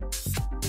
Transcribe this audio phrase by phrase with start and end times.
[0.00, 0.67] あ!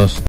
[0.00, 0.22] Dos,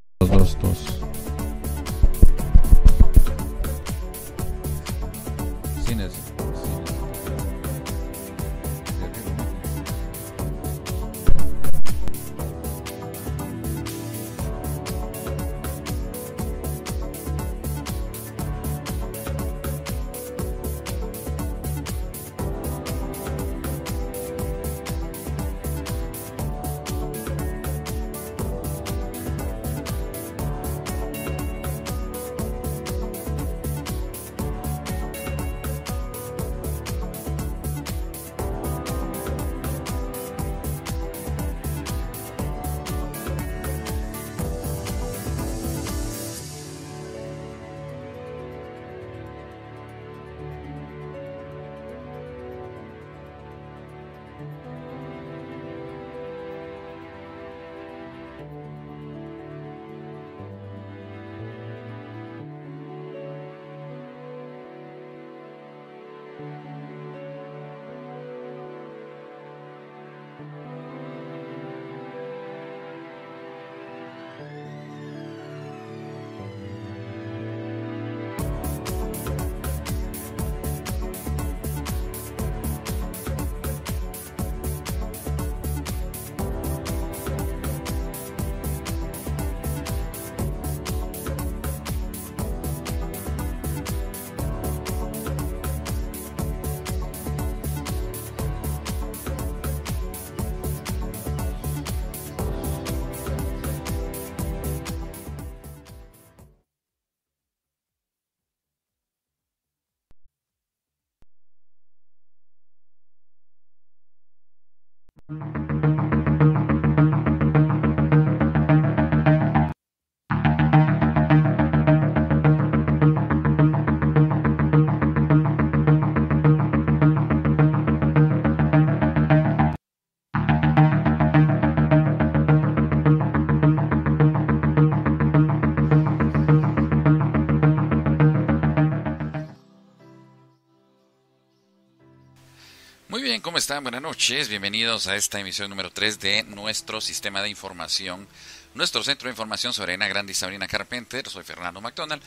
[143.80, 144.50] Buenas noches.
[144.50, 148.28] Bienvenidos a esta emisión número 3 de nuestro sistema de información,
[148.76, 151.30] nuestro centro de información sobre Arena Grande y Sabrina Carpenter.
[151.30, 152.22] Soy Fernando McDonald.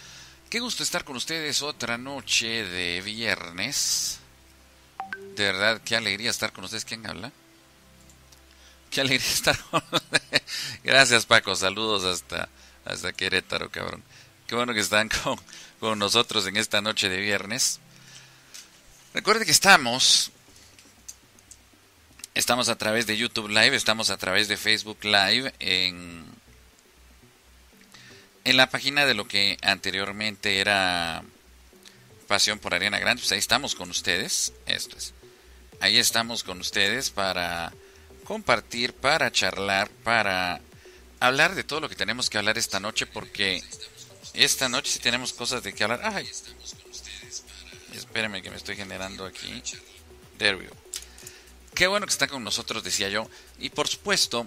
[0.49, 4.21] Qué gusto estar con ustedes otra noche de viernes.
[5.37, 6.87] De verdad, qué alegría estar con ustedes.
[6.87, 7.31] ¿Quién habla?
[8.91, 10.43] Qué alegría estar con ustedes.
[10.83, 11.55] Gracias, Paco.
[11.55, 12.49] Saludos hasta,
[12.87, 14.03] hasta Querétaro, cabrón.
[14.47, 15.39] Qué bueno que están con,
[15.79, 17.81] con nosotros en esta noche de viernes.
[19.13, 20.33] Recuerde que estamos
[22.35, 26.25] Estamos a través de YouTube Live, estamos a través de Facebook Live en,
[28.43, 31.23] en la página de lo que anteriormente era
[32.27, 33.21] Pasión por Ariana Grande.
[33.21, 34.53] Pues ahí estamos con ustedes.
[34.67, 35.15] Esto es.
[35.79, 37.73] Ahí estamos con ustedes para
[38.25, 40.61] compartir, para charlar, para
[41.21, 43.63] hablar de todo lo que tenemos que hablar esta noche, porque
[44.33, 46.01] esta noche sí tenemos cosas de que hablar.
[46.03, 46.29] Ay,
[47.93, 49.63] espérenme que me estoy generando aquí.
[50.37, 50.84] There we go.
[51.75, 53.29] Qué bueno que está con nosotros, decía yo.
[53.59, 54.47] Y por supuesto,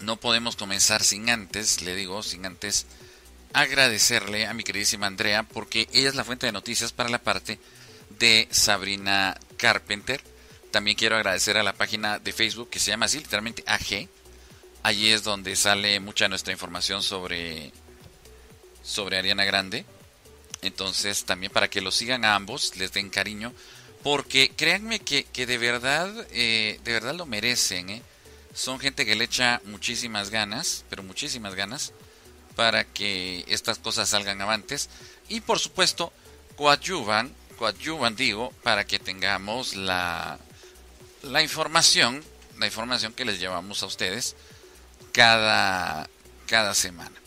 [0.00, 2.86] no podemos comenzar sin antes, le digo, sin antes
[3.52, 7.58] agradecerle a mi queridísima Andrea, porque ella es la fuente de noticias para la parte
[8.18, 10.22] de Sabrina Carpenter.
[10.70, 14.08] También quiero agradecer a la página de Facebook que se llama así, literalmente AG.
[14.82, 17.72] Allí es donde sale mucha nuestra información sobre,
[18.82, 19.84] sobre Ariana Grande.
[20.62, 23.52] Entonces, también para que lo sigan a ambos, les den cariño
[24.02, 28.02] porque créanme que, que de verdad, eh, de verdad lo merecen, ¿eh?
[28.54, 31.92] Son gente que le echa muchísimas ganas, pero muchísimas ganas,
[32.54, 34.90] para que estas cosas salgan avantes.
[35.28, 36.12] Y por supuesto,
[36.56, 40.38] coadyuvan, coadyuvan digo, para que tengamos la,
[41.22, 42.22] la información,
[42.58, 44.36] la información que les llevamos a ustedes
[45.12, 46.08] cada,
[46.46, 47.18] cada semana.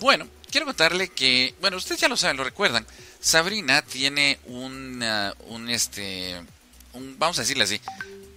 [0.00, 2.86] Bueno, quiero contarle que, bueno, ustedes ya lo saben, lo recuerdan,
[3.20, 5.04] Sabrina tiene un,
[5.48, 6.42] un este,
[7.18, 7.80] vamos a decirle así,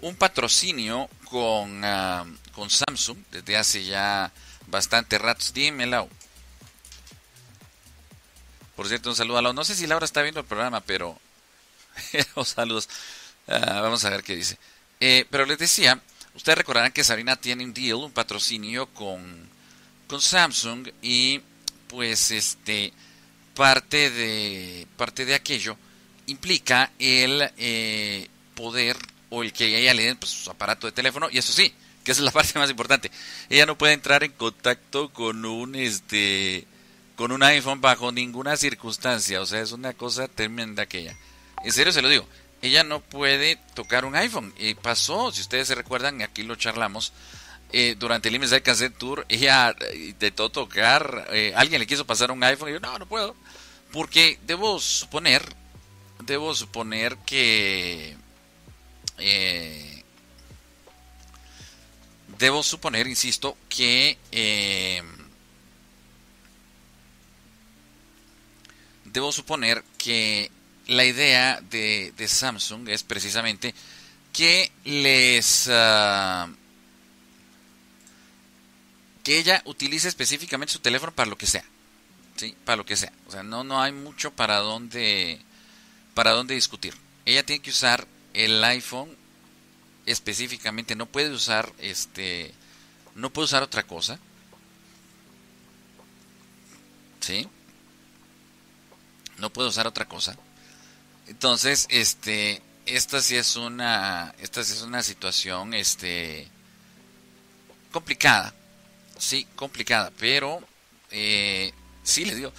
[0.01, 4.31] un patrocinio con, ah, con Samsung desde hace ya
[4.67, 5.53] bastante ratos.
[5.53, 6.09] Dímelo.
[8.75, 9.55] Por cierto, un saludo a Laura.
[9.55, 11.17] No sé si Laura está viendo el programa, pero
[12.45, 12.89] saludos.
[13.47, 14.57] Ah, vamos a ver qué dice.
[14.99, 16.01] Eh, pero les decía,
[16.35, 19.49] ustedes recordarán que Sabrina tiene un deal, un patrocinio con,
[20.07, 21.41] con Samsung y
[21.87, 22.93] pues este
[23.55, 25.77] parte de, parte de aquello
[26.27, 28.97] implica el eh, poder
[29.29, 32.11] o el que ella le den pues, su aparato de teléfono y eso sí, que
[32.11, 33.11] esa es la parte más importante.
[33.49, 36.67] Ella no puede entrar en contacto con un este
[37.15, 41.15] con un iPhone bajo ninguna circunstancia, o sea, es una cosa tremenda aquella.
[41.63, 42.27] En serio se lo digo,
[42.63, 44.53] ella no puede tocar un iPhone.
[44.57, 47.13] Y pasó, si ustedes se recuerdan, aquí lo charlamos,
[47.71, 52.31] eh, durante el IMSI Cassette Tour, ella eh, intentó tocar, eh, alguien le quiso pasar
[52.31, 53.35] un iPhone y yo, no, no puedo.
[53.93, 55.43] Porque debo suponer,
[56.25, 58.17] debo suponer que...
[62.39, 64.17] debo suponer, insisto, que...
[69.05, 70.49] debo suponer que
[70.87, 73.75] la idea de, de Samsung es precisamente
[74.33, 75.69] que les...
[75.71, 76.49] Ah,
[79.23, 81.63] que ella utilice específicamente su teléfono para lo que sea.
[82.35, 82.55] ¿Sí?
[82.65, 83.11] Para lo que sea.
[83.27, 85.39] O sea, no, no hay mucho para dónde,
[86.13, 86.95] para dónde discutir.
[87.25, 89.15] Ella tiene que usar el iPhone
[90.05, 90.95] específicamente.
[90.95, 92.53] No puede usar este.
[93.15, 94.19] No puede usar otra cosa.
[97.19, 97.47] ¿Sí?
[99.37, 100.37] No puede usar otra cosa.
[101.27, 102.61] Entonces, este.
[102.85, 104.33] Esta sí es una.
[104.39, 105.73] Esta sí es una situación.
[105.73, 106.47] Este.
[107.91, 108.53] complicada
[109.17, 110.61] sí, complicada, pero
[111.11, 111.73] eh,
[112.03, 112.51] sí les digo.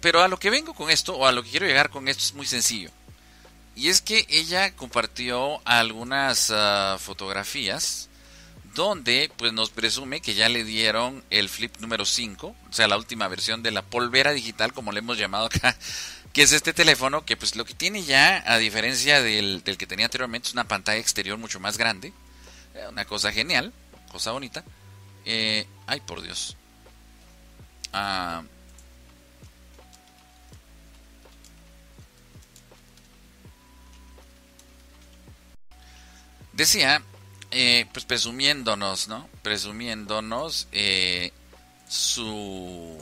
[0.00, 2.22] Pero a lo que vengo con esto, o a lo que quiero llegar con esto,
[2.22, 2.90] es muy sencillo.
[3.76, 8.08] Y es que ella compartió algunas ah, fotografías
[8.74, 12.96] donde pues nos presume que ya le dieron el flip número 5, o sea, la
[12.96, 15.76] última versión de la polvera digital, como le hemos llamado acá,
[16.32, 19.86] que es este teléfono que pues lo que tiene ya, a diferencia del, del que
[19.86, 22.12] tenía anteriormente, es una pantalla exterior mucho más grande,
[22.74, 23.72] eh, una cosa genial,
[24.12, 24.64] cosa bonita,
[25.24, 26.56] eh, ay, por Dios.
[27.92, 28.42] Ah,
[36.60, 37.02] decía,
[37.50, 39.28] eh, pues presumiéndonos, ¿no?
[39.42, 41.32] Presumiéndonos eh,
[41.88, 42.98] su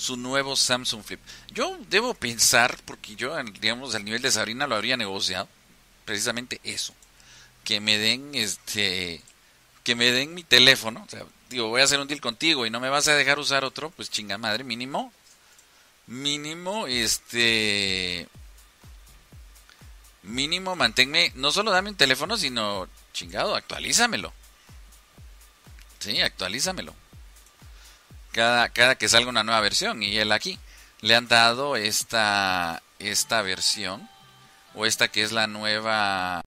[0.00, 1.20] su nuevo Samsung Flip.
[1.52, 5.46] Yo debo pensar, porque yo, digamos, al nivel de Sabrina lo habría negociado,
[6.06, 6.94] precisamente eso,
[7.64, 9.20] que me den este
[9.84, 12.70] que me den mi teléfono, o sea, digo, voy a hacer un deal contigo y
[12.70, 15.12] no me vas a dejar usar otro, pues chinga madre, mínimo,
[16.06, 18.28] mínimo, este,
[20.30, 24.32] mínimo manténme, no solo dame un teléfono, sino chingado, actualízamelo.
[25.98, 26.94] Sí, actualízamelo.
[28.32, 30.02] Cada, cada que salga una nueva versión.
[30.02, 30.58] Y él aquí
[31.00, 34.08] le han dado esta, esta versión,
[34.74, 36.42] o esta que es la nueva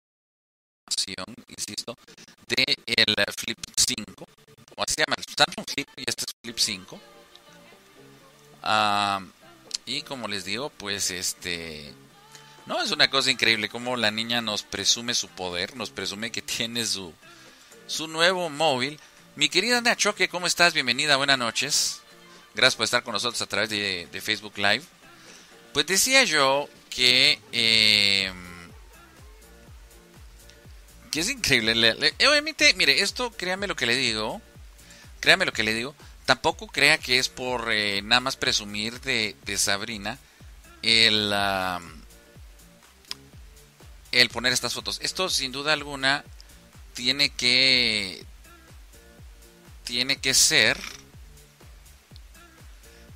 [0.88, 1.98] versión, insisto,
[2.48, 4.26] de el Flip 5,
[4.76, 7.02] o así se llama, el Samsung Flip, y este es Flip 5.
[8.64, 9.22] Ah,
[9.86, 11.94] y como les digo, pues este
[12.66, 16.42] no, es una cosa increíble como la niña nos presume su poder, nos presume que
[16.42, 17.14] tiene su,
[17.88, 19.00] su nuevo móvil.
[19.36, 20.74] Mi querida Ana Choque, ¿cómo estás?
[20.74, 22.02] Bienvenida, buenas noches.
[22.56, 24.84] Gracias por estar con nosotros a través de, Facebook Live.
[25.74, 27.40] Pues decía yo que...
[27.52, 28.54] Em,
[31.12, 31.92] que es increíble.
[32.28, 34.42] obviamente, mire, esto, créame lo que le digo.
[35.20, 35.96] Créame lo que le digo.
[36.26, 40.18] Tampoco crea que es por eh, nada más presumir de, de Sabrina
[40.82, 41.34] el
[44.14, 45.00] el poner estas fotos.
[45.02, 46.24] Esto sin duda alguna
[46.94, 48.26] tiene que
[49.84, 50.80] tiene que ser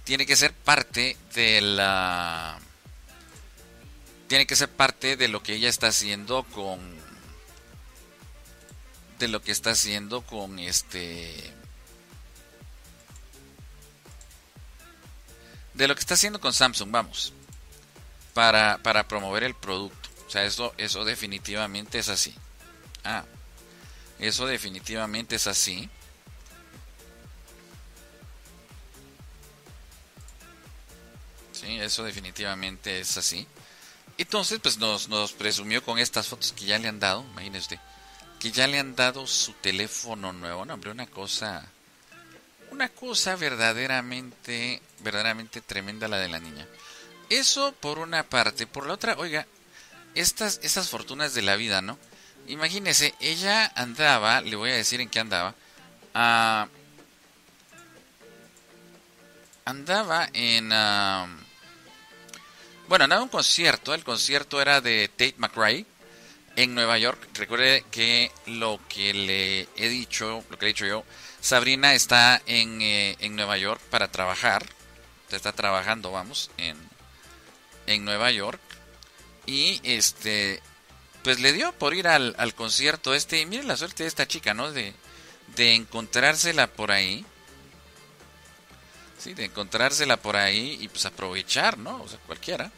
[0.04, 2.60] tiene que ser parte de la
[4.28, 6.80] tiene que ser parte de lo que ella está haciendo con
[9.20, 11.54] de lo que está haciendo con este
[15.78, 17.34] de lo que está haciendo con Samsung, vamos,
[18.34, 19.97] para, para promover el producto.
[20.28, 22.36] O sea, eso, eso definitivamente es así.
[23.04, 23.24] Ah,
[24.20, 25.90] eso definitivamente es así.
[31.54, 33.48] Sí, eso definitivamente es así.
[34.18, 37.80] Entonces, pues nos, nos presumió con estas fotos que ya le han dado, imagínese
[38.40, 40.66] que ya le han dado su teléfono nuevo.
[40.66, 41.66] No, hombre, una cosa,
[42.72, 46.68] una cosa verdaderamente, verdaderamente tremenda la de la niña.
[47.30, 48.68] Eso por una parte.
[48.68, 49.48] Por la otra, oiga,
[50.20, 51.98] estas, estas fortunas de la vida, ¿no?
[52.48, 55.54] Imagínese, ella andaba, le voy a decir en qué andaba,
[56.14, 56.68] ah,
[59.66, 60.72] andaba en...
[60.72, 61.28] Ah,
[62.88, 65.86] bueno, andaba en un concierto, el concierto era de Tate McRae
[66.56, 67.20] en Nueva York.
[67.34, 71.04] Recuerde que lo que le he dicho, lo que he dicho yo,
[71.42, 74.66] Sabrina está en, eh, en Nueva York para trabajar,
[75.30, 76.78] está trabajando, vamos, en,
[77.86, 78.62] en Nueva York.
[79.48, 80.62] Y este,
[81.24, 83.42] pues le dio por ir al, concierto este.
[83.42, 84.72] Y mire la suerte de esta chica, ¿no?
[84.72, 84.94] De,
[85.56, 87.26] de encontrársela por ahí.
[89.18, 92.04] Sí, de encontrársela por ahí y pues aprovechar, ¿no?
[92.04, 92.72] O sea, cualquiera.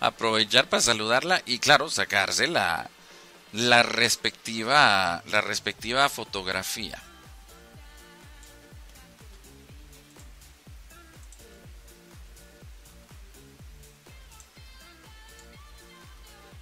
[0.00, 2.88] Aprovechar para saludarla y claro, sacarse la,
[3.52, 7.02] la respectiva la respectiva fotografía.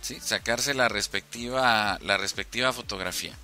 [0.01, 3.35] Sacarse la respectiva, la respectiva fotografía.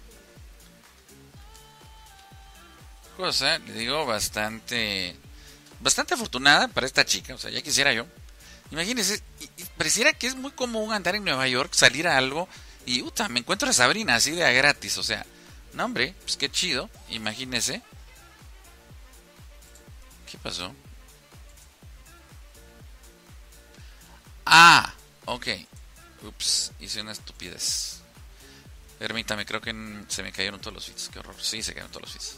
[3.17, 5.17] Cosa, le digo, bastante,
[5.81, 8.07] bastante afortunada para esta chica, o sea, ya quisiera yo.
[8.71, 9.23] Imagínense,
[9.77, 12.49] pareciera que es muy común andar en Nueva York, salir a algo
[12.85, 15.25] y, uta, me encuentro a Sabrina así de a gratis, o sea,
[15.73, 17.83] no hombre, pues qué chido, imagínense.
[20.31, 20.75] ¿Qué pasó?
[24.45, 24.93] Ah,
[25.25, 25.49] ok.
[26.23, 28.01] Ups, hice una estupidez.
[28.99, 29.75] Permítame, creo que
[30.09, 31.09] se me cayeron todos los feeds.
[31.11, 31.37] Qué horror.
[31.39, 32.37] Sí, se cayeron todos los feeds.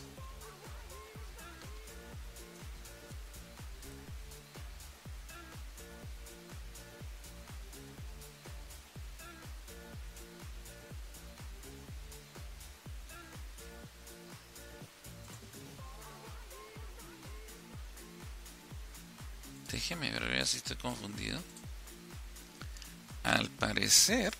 [19.70, 21.38] Déjeme ver si estoy confundido.
[23.28, 24.32] Al parecer,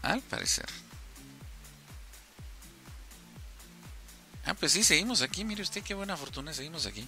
[0.00, 0.64] al parecer.
[4.46, 5.44] Ah, pues sí, seguimos aquí.
[5.44, 7.06] Mire usted qué buena fortuna, seguimos aquí.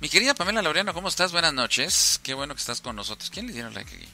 [0.00, 1.32] Mi querida Pamela Laureano, ¿cómo estás?
[1.32, 2.18] Buenas noches.
[2.22, 3.28] Qué bueno que estás con nosotros.
[3.28, 4.08] ¿Quién le dieron like aquí?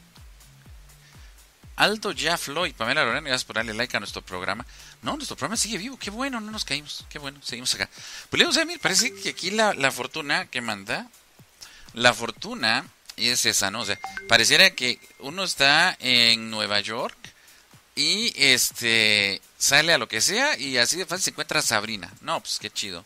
[1.76, 4.66] Aldo Jaflo y Pamela Laureano, gracias por darle like a nuestro programa.
[5.02, 5.96] No, nuestro programa sigue vivo.
[6.00, 7.06] Qué bueno, no nos caímos.
[7.08, 7.88] Qué bueno, seguimos acá.
[8.28, 11.08] Pues le a mí, parece que aquí la, la fortuna que manda,
[11.92, 12.84] la fortuna
[13.16, 13.82] y es esa, ¿no?
[13.82, 17.16] O sea, pareciera que uno está en Nueva York
[17.94, 22.12] y este sale a lo que sea y así de fácil se encuentra Sabrina.
[22.20, 23.04] No, pues qué chido.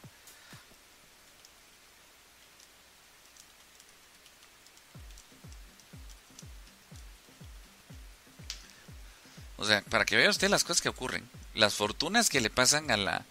[9.59, 12.91] O sea, para que vea usted las cosas que ocurren, las fortunas que le pasan
[12.91, 13.27] a la,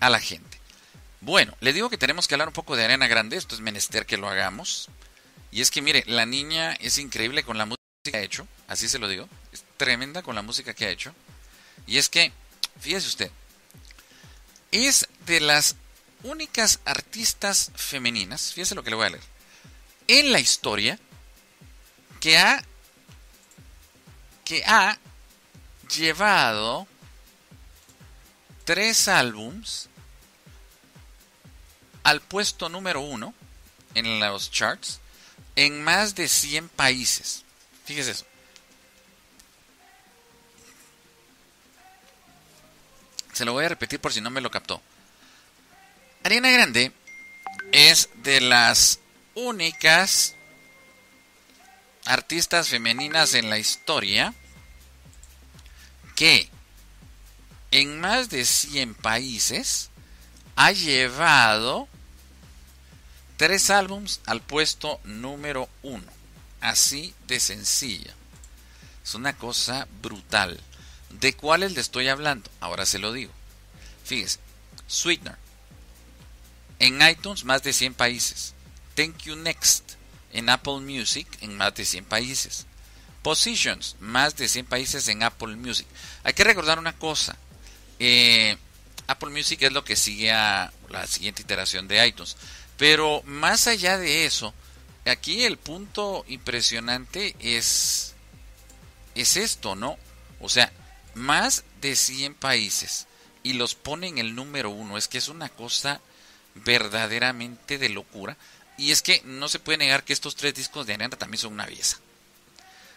[0.00, 0.60] a la gente.
[1.20, 4.06] Bueno, le digo que tenemos que hablar un poco de Arena Grande, esto es menester
[4.06, 4.88] que lo hagamos.
[5.54, 7.80] Y es que mire, la niña es increíble con la música.
[8.02, 11.14] que ha hecho, así se lo digo, es tremenda con la música que ha hecho.
[11.86, 12.32] Y es que,
[12.80, 13.30] fíjese usted,
[14.72, 15.76] es de las
[16.24, 19.22] únicas artistas femeninas, fíjese lo que le voy a leer,
[20.08, 20.98] en la historia
[22.20, 22.62] que ha
[24.44, 24.98] que ha
[25.96, 26.88] llevado
[28.64, 29.88] tres álbums
[32.02, 33.32] al puesto número uno
[33.94, 35.00] en los charts
[35.56, 37.44] en más de 100 países.
[37.84, 38.26] Fíjese eso.
[43.32, 44.80] Se lo voy a repetir por si no me lo captó.
[46.22, 46.92] Ariana Grande
[47.72, 49.00] es de las
[49.34, 50.36] únicas
[52.04, 54.34] artistas femeninas en la historia
[56.14, 56.48] que
[57.70, 59.90] en más de 100 países
[60.54, 61.88] ha llevado
[63.36, 66.04] tres álbums al puesto número uno.
[66.60, 68.14] Así de sencilla.
[69.04, 70.60] Es una cosa brutal.
[71.10, 72.50] ¿De cuáles le estoy hablando?
[72.60, 73.32] Ahora se lo digo.
[74.04, 74.38] Fíjese.
[74.86, 75.36] Sweetener.
[76.78, 78.54] En iTunes más de 100 países.
[78.94, 79.92] Thank You Next.
[80.32, 82.66] En Apple Music en más de 100 países.
[83.22, 83.96] Positions.
[84.00, 85.86] Más de 100 países en Apple Music.
[86.24, 87.36] Hay que recordar una cosa.
[87.98, 88.56] Eh,
[89.06, 92.36] Apple Music es lo que sigue a la siguiente iteración de iTunes.
[92.84, 94.52] Pero más allá de eso,
[95.06, 98.12] aquí el punto impresionante es,
[99.14, 99.96] es esto, ¿no?
[100.38, 100.70] O sea,
[101.14, 103.06] más de 100 países
[103.42, 104.98] y los pone en el número uno.
[104.98, 106.02] Es que es una cosa
[106.56, 108.36] verdaderamente de locura.
[108.76, 111.54] Y es que no se puede negar que estos tres discos de Ariana también son
[111.54, 112.00] una belleza.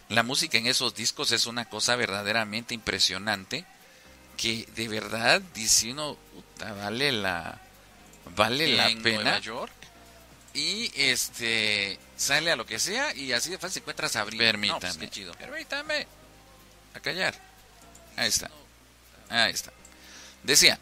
[0.09, 3.63] La música en esos discos es una cosa verdaderamente impresionante
[4.35, 6.17] que de verdad dice uno,
[6.59, 7.61] vale la
[8.35, 9.23] vale la pena.
[9.23, 9.76] Nueva York
[10.57, 14.39] y este sale a lo que sea y así de fácil encuentras a abrir.
[14.39, 15.05] Permítame.
[15.07, 16.07] No, pues, Permítame.
[16.95, 17.35] A callar.
[18.15, 18.49] Ahí está.
[19.29, 19.71] Ahí está.
[20.41, 20.79] Decía,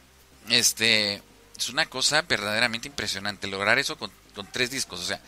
[0.49, 1.21] este
[1.57, 5.01] es una cosa verdaderamente impresionante lograr eso con, con tres discos.
[5.01, 5.19] O sea,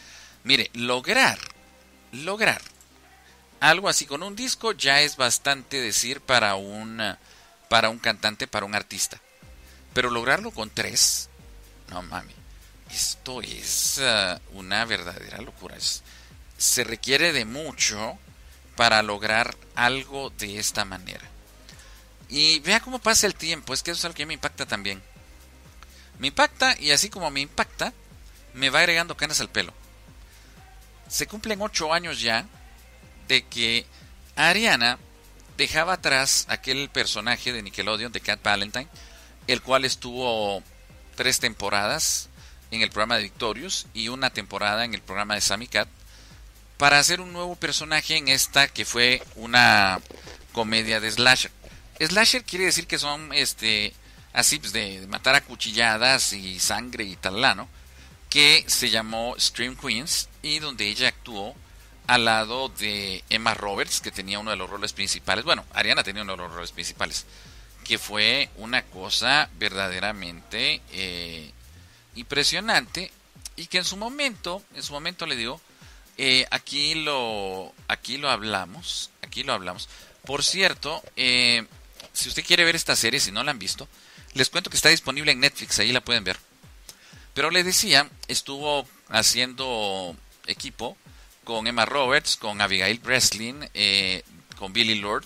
[0.46, 1.38] mire, lograr,
[2.14, 2.62] lograr
[3.60, 7.02] algo así con un disco ya es bastante decir para un
[7.68, 9.20] para un cantante, para un artista.
[9.94, 11.30] Pero lograrlo con tres,
[11.90, 12.34] no mami,
[12.91, 15.76] esto es uh, una verdadera locura.
[16.58, 18.17] se requiere de mucho
[18.76, 21.26] para lograr algo de esta manera.
[22.30, 25.02] Y vea cómo pasa el tiempo, es que eso es algo que me impacta también.
[26.19, 27.93] Me impacta y así como me impacta,
[28.54, 29.73] me va agregando canas al pelo.
[31.08, 32.45] Se cumplen ocho años ya
[33.28, 33.86] de que
[34.36, 34.97] Ariana
[35.58, 38.88] dejaba atrás aquel personaje de Nickelodeon, de Cat Valentine,
[39.47, 40.62] el cual estuvo
[41.15, 42.30] tres temporadas
[42.71, 45.88] en el programa de Victorious y una temporada en el programa de Sammy Cat,
[46.77, 49.99] para hacer un nuevo personaje en esta que fue una
[50.51, 51.51] comedia de slasher.
[51.99, 53.93] Slasher quiere decir que son este
[54.34, 57.67] así pues, de, matar a cuchilladas y sangre y tal, ¿no?
[58.30, 61.56] Que se llamó Stream Queens y donde ella actuó
[62.06, 65.43] al lado de Emma Roberts, que tenía uno de los roles principales.
[65.43, 67.25] Bueno, Ariana tenía uno de los roles principales,
[67.84, 71.51] que fue una cosa verdaderamente eh,
[72.17, 73.12] impresionante
[73.56, 75.62] y que en su momento, en su momento le digo,
[76.17, 79.88] eh, aquí lo, aquí lo hablamos, aquí lo hablamos.
[80.25, 81.65] Por cierto, eh,
[82.13, 83.88] si usted quiere ver esta serie, si no la han visto,
[84.34, 86.38] les cuento que está disponible en Netflix, ahí la pueden ver.
[87.34, 90.15] Pero le decía, estuvo haciendo
[90.47, 90.97] equipo
[91.43, 94.23] con Emma Roberts, con Abigail Breslin, eh,
[94.58, 95.23] con Billy Lord,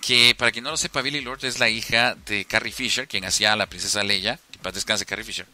[0.00, 3.24] que para quien no lo sepa, Billy Lord es la hija de Carrie Fisher, quien
[3.24, 5.46] hacía a la princesa Leia, que para descanse Carrie Fisher,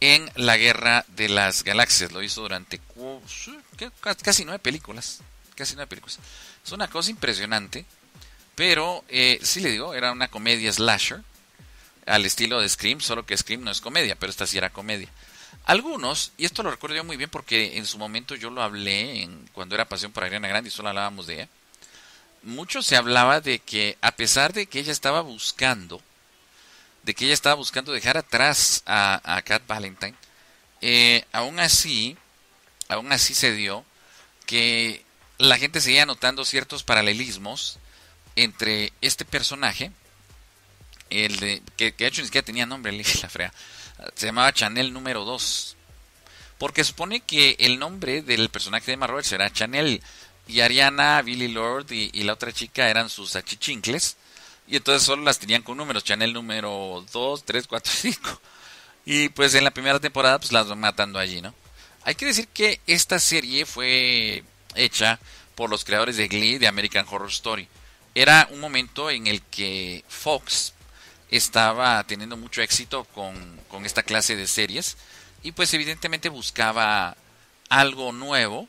[0.00, 2.12] en la Guerra de las Galaxias.
[2.12, 2.80] Lo hizo durante
[4.22, 5.20] casi nueve películas.
[5.54, 6.18] Casi nueve películas.
[6.64, 7.84] Es una cosa impresionante,
[8.54, 11.22] pero eh, sí le digo, era una comedia slasher,
[12.06, 15.08] al estilo de Scream, solo que Scream no es comedia, pero esta sí era comedia.
[15.64, 19.28] Algunos, y esto lo recuerdo yo muy bien porque en su momento yo lo hablé
[19.52, 21.48] cuando era Pasión por Ariana Grande y solo hablábamos de ella.
[22.42, 26.00] Mucho se hablaba de que a pesar de que ella estaba buscando,
[27.08, 30.14] de que ella estaba buscando dejar atrás a, a Kat Valentine,
[30.82, 32.18] eh, aún así,
[32.86, 33.82] aún así se dio
[34.44, 35.06] que
[35.38, 37.78] la gente seguía notando ciertos paralelismos
[38.36, 39.90] entre este personaje,
[41.08, 42.92] el de, que, de hecho ni siquiera tenía nombre,
[43.22, 43.54] la frea,
[44.14, 45.76] se llamaba Chanel número 2.
[46.58, 50.02] Porque supone que el nombre del personaje de Emma Roberts era Chanel.
[50.46, 54.18] Y Ariana, Billy Lord y, la otra chica eran sus achichincles.
[54.68, 56.04] Y entonces solo las tenían con números.
[56.04, 58.40] Chanel número 2, 3, 4, 5.
[59.06, 61.54] Y pues en la primera temporada pues las van matando allí, ¿no?
[62.04, 65.18] Hay que decir que esta serie fue hecha
[65.54, 67.68] por los creadores de Glee de American Horror Story.
[68.14, 70.74] Era un momento en el que Fox
[71.30, 74.96] estaba teniendo mucho éxito con, con esta clase de series
[75.42, 77.16] y pues evidentemente buscaba
[77.68, 78.68] algo nuevo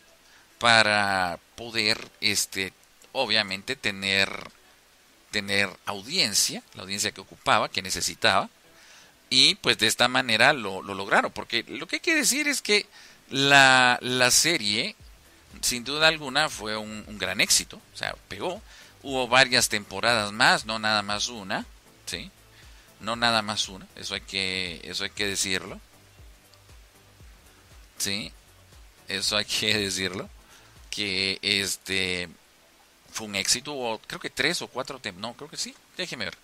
[0.58, 2.74] para poder este
[3.12, 4.30] obviamente tener
[5.32, 8.50] tener audiencia la audiencia que ocupaba que necesitaba
[9.30, 12.62] y pues de esta manera lo, lo lograron porque lo que hay que decir es
[12.62, 12.86] que
[13.30, 14.96] la, la serie
[15.62, 18.62] sin duda alguna fue un, un, gran éxito o sea pegó.
[19.02, 21.66] Hubo varias temporadas más no nada más una
[22.06, 22.32] sí
[23.00, 25.80] no nada más una eso hay que eso hay que decirlo
[27.98, 28.34] sí
[29.10, 30.30] eso hay que decirlo,
[30.90, 32.30] que este
[33.20, 36.38] fue un éxito, o creo que tres o cuatro, no, creo que sí, déjeme ver.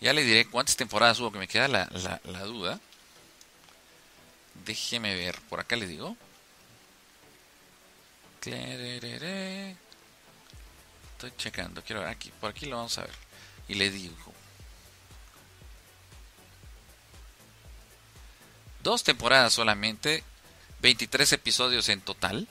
[0.00, 2.80] Ya le diré cuántas temporadas hubo, que me queda la, la, la duda.
[4.64, 6.16] Déjeme ver, por acá le digo.
[11.12, 13.14] Estoy checando, quiero ver aquí, por aquí lo vamos a ver.
[13.68, 14.34] Y le digo.
[18.82, 20.24] Dos temporadas solamente,
[20.80, 22.48] 23 episodios en total.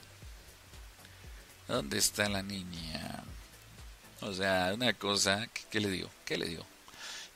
[1.67, 3.25] ¿Dónde está la niña?
[4.21, 6.09] O sea, una cosa, ¿qué, le digo?
[6.25, 6.65] ¿Qué le digo?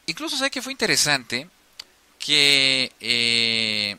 [0.08, 1.48] Incluso sé que fue interesante
[2.20, 2.91] que...
[3.00, 3.98] Eh,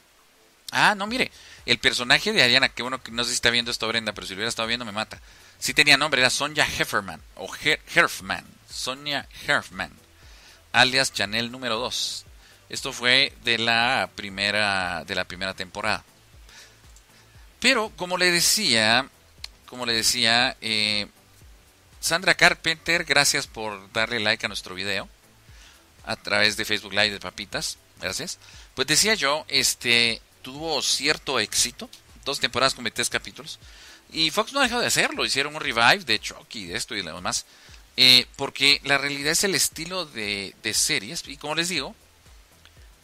[0.73, 1.31] ah, no, mire,
[1.64, 4.27] el personaje de Ariana, que bueno, que no sé si está viendo esto Brenda, pero
[4.27, 5.21] si lo hubiera estado viendo me mata.
[5.59, 7.49] Sí tenía nombre, era Sonja Hefferman, o
[7.95, 9.92] Herfman, Sonia Herfman,
[10.73, 12.25] alias Chanel número 2.
[12.68, 16.05] Esto fue de la primera, de la primera temporada.
[17.61, 19.09] Pero, como le decía,
[19.66, 21.07] como le decía, eh,
[22.02, 25.08] Sandra Carpenter, gracias por darle like a nuestro video
[26.04, 28.40] a través de Facebook Live de Papitas, gracias.
[28.74, 31.88] Pues decía yo, este tuvo cierto éxito,
[32.24, 33.60] dos temporadas con 23 capítulos,
[34.10, 37.14] y Fox no dejado de hacerlo, hicieron un revive de Chucky, de esto y lo
[37.14, 37.46] demás,
[37.96, 41.94] eh, porque la realidad es el estilo de, series, y como les digo,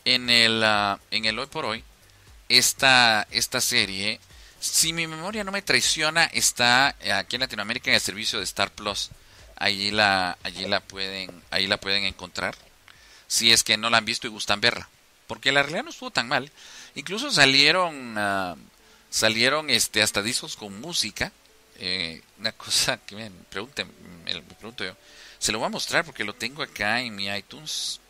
[0.06, 1.84] en el, uh, en el hoy por hoy,
[2.48, 3.28] esta
[3.60, 4.18] serie
[4.60, 8.70] si mi memoria no me traiciona, está aquí en Latinoamérica en el servicio de Star
[8.70, 9.10] Plus.
[9.56, 12.56] Allí la, allí la pueden, ahí la pueden encontrar.
[13.26, 14.88] Si es que no la han visto y gustan verla.
[15.26, 16.50] Porque la realidad no estuvo tan mal.
[16.94, 18.56] Incluso salieron, uh,
[19.10, 21.32] salieron este, hasta discos con música.
[21.76, 23.92] Eh, una cosa que me, pregunten,
[24.24, 24.96] me, pregunto yo.
[25.38, 28.00] Se lo voy a mostrar porque lo tengo acá en mi iTunes.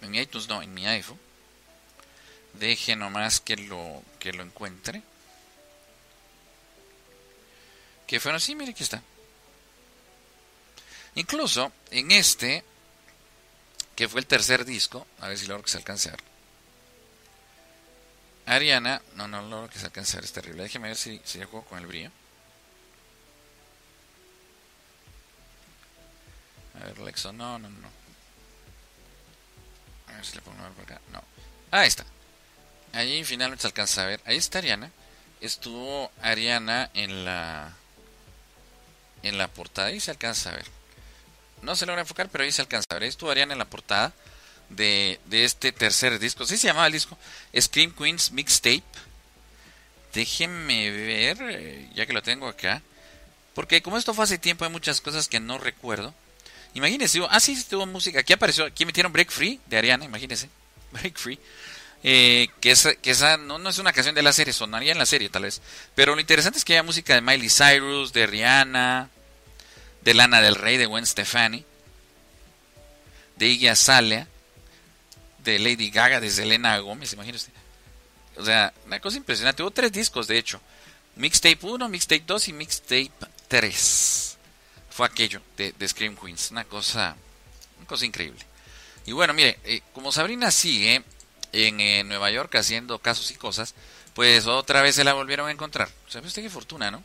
[0.00, 1.18] En mi iTunes no, en mi iPhone.
[2.54, 5.02] Deje nomás que lo, que lo encuentre.
[8.06, 9.02] Que fueron así, mire, aquí está.
[11.16, 12.62] Incluso en este,
[13.96, 16.22] que fue el tercer disco, a ver si logro que se alcance a ver.
[18.46, 20.62] Ariana, no, no logro que se alcance a ver, es terrible.
[20.62, 22.10] Déjeme ver si, si ya juego con el brillo.
[26.80, 27.88] A ver, Lexo, no, no, no.
[30.08, 31.00] A ver si le pongo por acá.
[31.10, 31.18] No.
[31.70, 32.04] Ah, ahí está.
[32.92, 34.20] Allí finalmente se alcanza a ver.
[34.26, 34.90] Ahí está Ariana.
[35.40, 37.74] Estuvo Ariana en la
[39.22, 39.88] en la portada.
[39.88, 40.66] Ahí se alcanza a ver.
[41.62, 43.04] No se logra enfocar, pero ahí se alcanza a ver.
[43.04, 44.12] Ahí estuvo Ariana en la portada
[44.68, 46.46] de, de este tercer disco.
[46.46, 47.18] Sí se llamaba el disco
[47.58, 48.84] Scream Queens Mixtape.
[50.12, 52.82] Déjenme ver, eh, ya que lo tengo acá.
[53.54, 56.14] Porque como esto fue hace tiempo, hay muchas cosas que no recuerdo.
[56.74, 58.20] Imagínense, ah, sí, tuvo música.
[58.20, 60.48] Aquí apareció, aquí metieron Break Free de Ariana, imagínense.
[60.92, 61.38] Break Free.
[62.08, 65.06] Eh, que, esa, que esa no, es una canción de la serie, sonaría en la
[65.06, 65.60] serie tal vez.
[65.96, 69.10] Pero lo interesante es que haya música de Miley Cyrus, de Rihanna,
[70.02, 71.64] de Lana del Rey, de Gwen Stefani,
[73.34, 74.28] de Iggy Azalea,
[75.42, 77.50] de Lady Gaga, de Selena Gómez, imagínese.
[78.36, 79.64] O sea, una cosa impresionante.
[79.64, 80.60] Hubo tres discos, de hecho.
[81.16, 83.10] Mixtape 1, Mixtape 2 y Mixtape
[83.48, 84.38] 3.
[84.90, 86.52] Fue aquello de, de Scream Queens.
[86.52, 87.16] Una cosa,
[87.78, 88.46] una cosa increíble.
[89.06, 91.02] Y bueno, mire, eh, como Sabrina sigue
[91.64, 93.74] en Nueva York haciendo casos y cosas,
[94.14, 95.88] pues otra vez se la volvieron a encontrar.
[96.08, 97.02] ¿Sabe usted qué fortuna, no?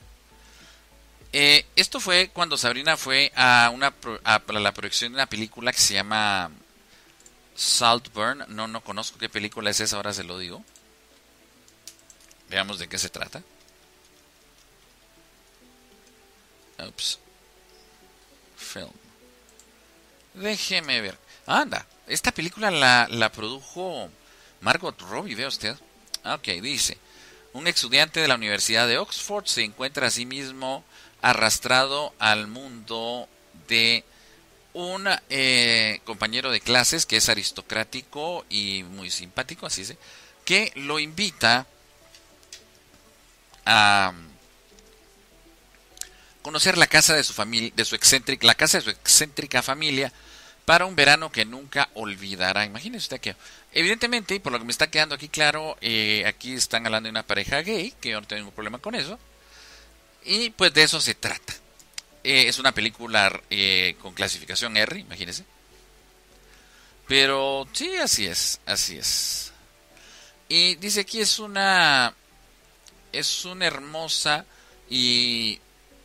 [1.33, 5.79] Eh, esto fue cuando Sabrina fue a, una, a la proyección de una película que
[5.79, 6.51] se llama
[7.55, 8.45] Saltburn.
[8.49, 10.63] No, no conozco qué película es esa, ahora se lo digo.
[12.49, 13.41] Veamos de qué se trata.
[16.79, 17.19] Ups.
[18.57, 18.91] Film.
[20.33, 21.17] Déjeme ver.
[21.45, 24.09] Anda, esta película la, la produjo
[24.61, 25.75] Margot Robbie, vea usted.
[26.23, 26.97] Ok, dice.
[27.53, 30.85] Un estudiante de la Universidad de Oxford se encuentra a sí mismo
[31.21, 33.27] arrastrado al mundo
[33.67, 34.05] de
[34.73, 39.95] un eh, compañero de clases que es aristocrático y muy simpático, así es,
[40.45, 41.67] que lo invita
[43.65, 44.13] a,
[46.41, 47.97] conocer la casa de su familia, de su
[48.41, 50.11] la casa de su excéntrica familia
[50.71, 52.63] para un verano que nunca olvidará.
[52.63, 53.35] Imagínese usted que,
[53.73, 57.11] evidentemente, y por lo que me está quedando aquí claro, eh, aquí están hablando de
[57.11, 59.19] una pareja gay, que yo no tengo ningún problema con eso,
[60.23, 61.53] y pues de eso se trata.
[62.23, 65.43] Eh, es una película eh, con clasificación R, imagínense.
[67.05, 69.51] Pero sí, así es, así es.
[70.47, 72.13] Y dice aquí es una
[73.11, 74.45] es una hermosa
[74.89, 75.59] y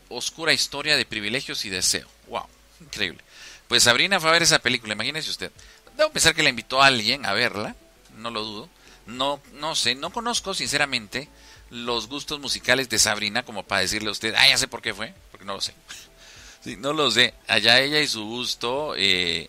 [0.08, 2.08] oscura historia de privilegios y deseo.
[2.26, 2.48] Wow,
[2.80, 3.22] increíble.
[3.68, 5.50] Pues Sabrina fue a ver esa película, imagínese usted.
[5.96, 7.74] Debo pensar que la invitó a alguien a verla,
[8.16, 8.68] no lo dudo.
[9.06, 11.28] No, no sé, no conozco sinceramente
[11.70, 14.94] los gustos musicales de Sabrina como para decirle a usted, ah, ya sé por qué
[14.94, 15.74] fue, porque no lo sé.
[16.62, 17.34] sí, no lo sé.
[17.48, 19.48] Allá ella y su gusto eh,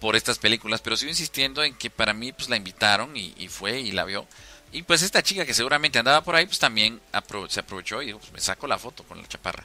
[0.00, 3.80] por estas películas, pero sigo insistiendo en que para mí pues la invitaron y, fue
[3.80, 4.26] y la vio.
[4.70, 7.00] Y pues esta chica que seguramente andaba por ahí, pues también
[7.48, 9.64] se aprovechó y dijo, pues me saco la foto con la chaparra.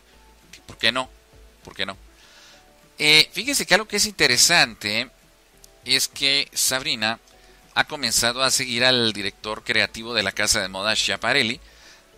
[0.65, 1.09] ¿Por qué no?
[1.63, 1.97] ¿Por qué no?
[2.99, 5.09] Eh, fíjese que algo que es interesante
[5.85, 7.19] es que Sabrina
[7.75, 11.59] ha comenzado a seguir al director creativo de la casa de moda Schiaparelli,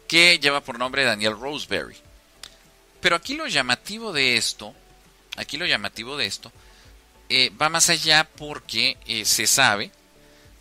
[0.07, 1.95] que lleva por nombre Daniel Roseberry.
[2.99, 4.73] Pero aquí lo llamativo de esto,
[5.37, 6.51] aquí lo llamativo de esto,
[7.29, 9.91] eh, va más allá porque eh, se sabe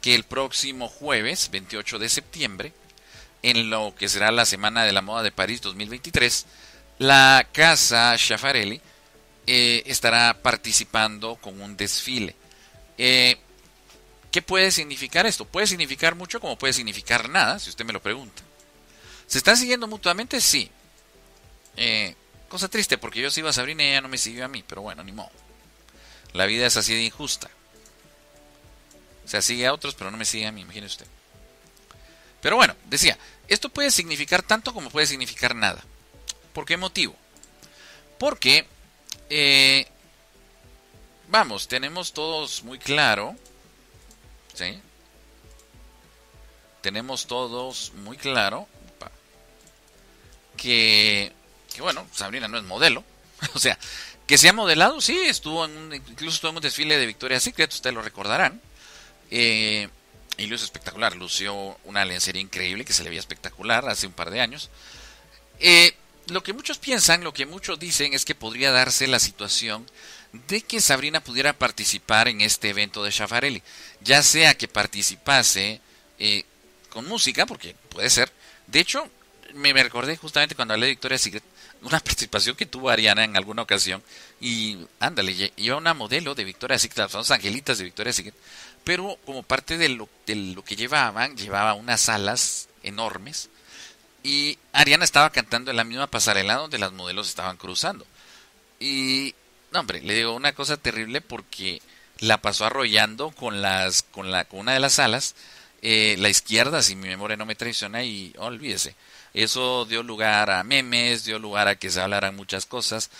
[0.01, 2.73] que el próximo jueves, 28 de septiembre,
[3.43, 6.47] en lo que será la Semana de la Moda de París 2023,
[6.99, 8.81] la casa Schiafarelli
[9.47, 12.35] eh, estará participando con un desfile.
[12.99, 13.39] Eh,
[14.31, 15.45] ¿Qué puede significar esto?
[15.45, 18.43] Puede significar mucho como puede significar nada, si usted me lo pregunta.
[19.27, 20.41] ¿Se están siguiendo mutuamente?
[20.41, 20.71] Sí.
[21.77, 22.15] Eh,
[22.49, 24.83] cosa triste, porque yo sigo a Sabrina y ella no me siguió a mí, pero
[24.83, 25.31] bueno, ni modo.
[26.33, 27.49] La vida es así de injusta.
[29.25, 31.07] O sea, sigue a otros, pero no me sigue a mí, imagínese usted.
[32.41, 33.17] Pero bueno, decía,
[33.49, 35.83] esto puede significar tanto como puede significar nada.
[36.53, 37.17] ¿Por qué motivo?
[38.19, 38.67] Porque,
[39.31, 39.87] eh,
[41.29, 43.37] vamos, tenemos todos muy claro,
[44.55, 44.81] ¿sí?
[46.81, 48.69] Tenemos todos muy claro
[50.57, 51.33] que,
[51.79, 53.05] bueno, Sabrina no es modelo.
[53.55, 53.79] o sea,
[54.27, 57.43] que se ha modelado, sí, estuvo en un, incluso estuvo en un desfile de Victoria's
[57.43, 58.61] Secret, ustedes lo recordarán.
[59.31, 59.89] Eh,
[60.37, 64.31] y lució espectacular, lució una lencería increíble que se le veía espectacular hace un par
[64.31, 64.71] de años.
[65.61, 65.94] Eh,
[66.29, 69.87] lo que muchos piensan, lo que muchos dicen es que podría darse la situación
[70.49, 73.63] de que Sabrina pudiera participar en este evento de Schiafarelli,
[74.01, 75.81] ya sea que participase
[76.19, 76.45] eh,
[76.89, 78.33] con música, porque puede ser.
[78.67, 79.09] De hecho,
[79.55, 81.45] me, recordé justamente cuando hablé de Victoria Secret,
[81.83, 84.03] una participación que tuvo Ariana en alguna ocasión,
[84.41, 88.35] y ándale, iba una modelo de Victoria Secret, las angelitas de Victoria Secret,
[88.83, 93.51] pero como parte de lo, de lo que llevaban, llevaba unas alas enormes
[94.25, 98.07] y Ariana estaba cantando en la misma pasarela donde las modelos estaban cruzando.
[98.81, 99.35] Y,
[99.71, 101.83] no hombre, le digo una cosa terrible porque
[102.21, 105.37] la pasó arrollando con, las, con, la, con una de las alas,
[105.83, 108.97] eh, la izquierda, si mi memoria no me traiciona, y olvídese.
[109.35, 113.11] Eso dio lugar a memes, dio lugar a que se hablaran muchas cosas.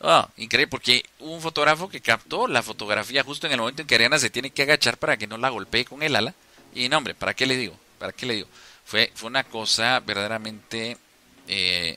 [0.00, 3.94] Oh, increíble, porque un fotógrafo que captó la fotografía justo en el momento en que
[3.94, 6.34] Ariana se tiene que agachar para que no la golpee con el ala.
[6.74, 7.78] Y no, hombre, ¿para qué le digo?
[7.98, 8.48] ¿Para qué le digo?
[8.90, 10.98] Fue, fue una cosa verdaderamente
[11.46, 11.96] eh,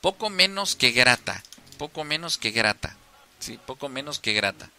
[0.00, 1.42] poco menos que grata.
[1.78, 2.96] Poco menos que grata.
[3.40, 4.70] Sí, poco menos que grata.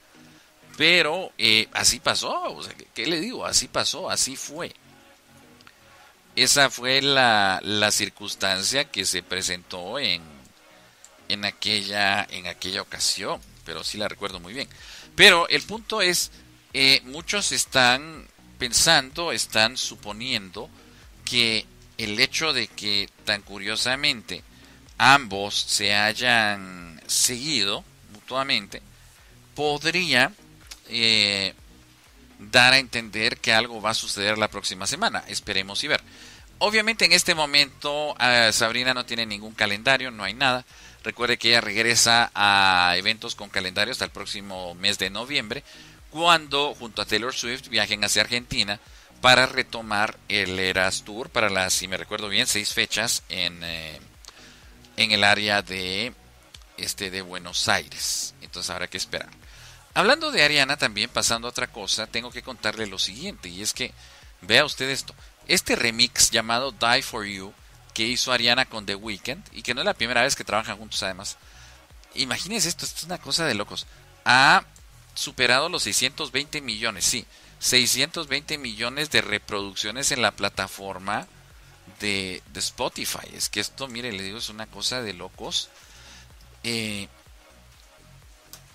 [0.77, 2.58] Pero eh, así pasó.
[2.93, 3.45] ¿qué, le digo?
[3.45, 4.73] Así pasó, así fue.
[6.38, 10.21] Esa fue la, la circunstancia que se presentó en,
[11.27, 14.69] en aquella, en aquella ocasión, pero sí la recuerdo muy bien.
[15.17, 16.32] Pero el punto es,
[16.71, 20.69] eh, muchos están pensando, están suponiendo
[21.25, 21.65] que
[21.97, 24.43] el hecho de que tan curiosamente
[24.97, 27.83] ambos se hayan seguido
[28.13, 28.81] mutuamente
[29.55, 30.31] podría
[30.89, 31.53] eh,
[32.39, 35.23] dar a entender que algo va a suceder la próxima semana.
[35.27, 36.01] Esperemos y ver.
[36.59, 40.65] Obviamente en este momento eh, Sabrina no tiene ningún calendario, no hay nada.
[41.03, 45.63] Recuerde que ella regresa a eventos con calendario hasta el próximo mes de noviembre,
[46.09, 48.79] cuando junto a Taylor Swift viajen hacia Argentina
[49.23, 53.97] para retomar el Eras Tour para las, si me recuerdo bien, seis fechas en, eh,
[54.97, 56.13] en el área de,
[56.75, 58.36] este, de Buenos Aires.
[58.41, 59.29] Entonces habrá que esperar.
[59.93, 63.71] Hablando de Ariana, también pasando a otra cosa, tengo que contarle lo siguiente, y es
[63.71, 63.93] que,
[64.41, 65.15] vea usted esto,
[65.47, 67.53] este remix llamado Die For You,
[67.93, 70.77] que hizo Ariana con The Weeknd y que no es la primera vez que trabajan
[70.77, 71.38] juntos además.
[72.13, 73.88] Imagínense esto, esto es una cosa de locos.
[74.25, 74.65] Ha
[75.13, 77.25] superado los 620 millones, sí,
[77.63, 81.28] 620 millones de reproducciones en la plataforma
[82.02, 83.30] de, Spotify.
[83.34, 85.69] Es que esto, mire, le digo, es una cosa de locos.
[86.63, 87.08] eh,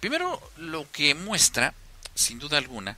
[0.00, 1.74] primero lo que muestra,
[2.14, 2.96] sin duda alguna,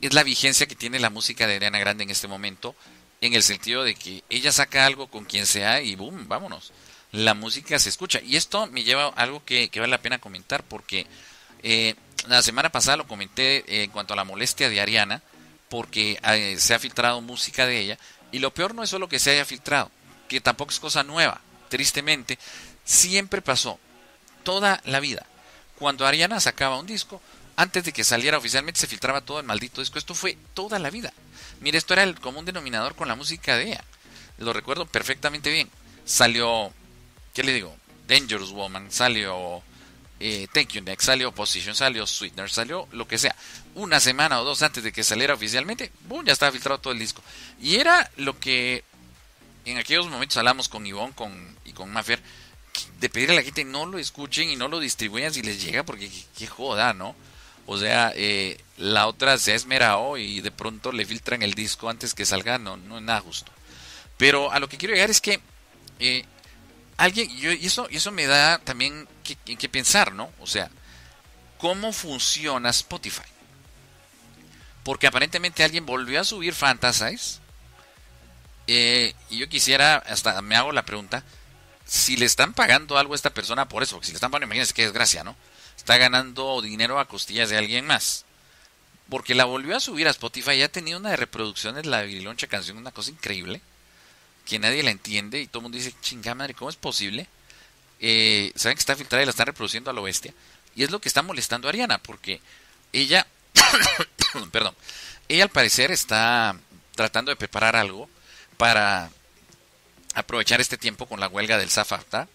[0.00, 2.74] es la vigencia que tiene la música de Ariana Grande en este momento,
[3.20, 6.72] en el sentido de que ella saca algo con quien sea y boom, vámonos.
[7.12, 8.20] La música se escucha.
[8.20, 11.06] Y esto me lleva a algo que, vale la pena comentar, porque
[11.62, 11.94] eh,
[12.28, 15.22] la semana pasada lo comenté en cuanto a la molestia de Ariana,
[15.68, 17.98] porque eh, se ha filtrado música de ella.
[18.32, 19.90] Y lo peor no es solo que se haya filtrado,
[20.28, 21.40] que tampoco es cosa nueva.
[21.68, 22.38] Tristemente,
[22.84, 23.78] siempre pasó,
[24.42, 25.26] toda la vida.
[25.76, 27.20] Cuando Ariana sacaba un disco,
[27.56, 29.98] antes de que saliera oficialmente se filtraba todo el maldito disco.
[29.98, 31.12] Esto fue toda la vida.
[31.60, 33.84] Mire, esto era el común denominador con la música de ella.
[34.38, 35.68] Lo recuerdo perfectamente bien.
[36.04, 36.72] Salió,
[37.34, 37.76] ¿qué le digo?
[38.08, 39.62] Dangerous Woman, salió
[40.20, 43.34] eh, Thank You Next, salió Position, salió Sweetener, salió lo que sea.
[43.74, 46.26] Una semana o dos antes de que saliera oficialmente, ¡boom!
[46.26, 47.22] ya estaba filtrado todo el disco.
[47.60, 48.84] Y era lo que
[49.64, 52.20] en aquellos momentos hablamos con Ivonne con, y con Maffer,
[52.98, 55.84] de pedirle a la gente no lo escuchen y no lo distribuyan si les llega,
[55.84, 57.16] porque qué joda, ¿no?
[57.66, 61.88] O sea, eh, la otra se ha esmerado y de pronto le filtran el disco
[61.88, 63.52] antes que salga, no, no es nada justo.
[64.16, 65.40] Pero a lo que quiero llegar es que
[65.98, 66.24] eh,
[66.96, 70.30] alguien, y, eso, y eso me da también que, que, pensar, ¿no?
[70.40, 70.70] O sea,
[71.58, 73.28] ¿cómo funciona Spotify?
[74.84, 77.38] Porque aparentemente alguien volvió a subir Fantasize.
[78.66, 81.24] Eh, y yo quisiera, hasta me hago la pregunta,
[81.86, 84.46] si le están pagando algo a esta persona por eso, porque si le están pagando,
[84.46, 85.34] imagínense qué desgracia, ¿no?
[85.80, 88.24] está ganando dinero a costillas de alguien más.
[89.08, 92.46] Porque la volvió a subir a Spotify y ha tenido una de reproducciones, la Viloncha
[92.46, 93.60] canción, una cosa increíble.
[94.46, 97.26] Que nadie la entiende y todo el mundo dice, chingada madre, ¿cómo es posible?
[98.00, 100.34] Eh, Saben que está filtrada y la están reproduciendo a lo bestia.
[100.74, 102.40] Y es lo que está molestando a Ariana, porque
[102.92, 103.26] ella,
[104.52, 104.74] perdón,
[105.28, 106.56] ella al parecer está
[106.94, 108.08] tratando de preparar algo
[108.56, 109.10] para
[110.14, 112.28] aprovechar este tiempo con la huelga del Zafata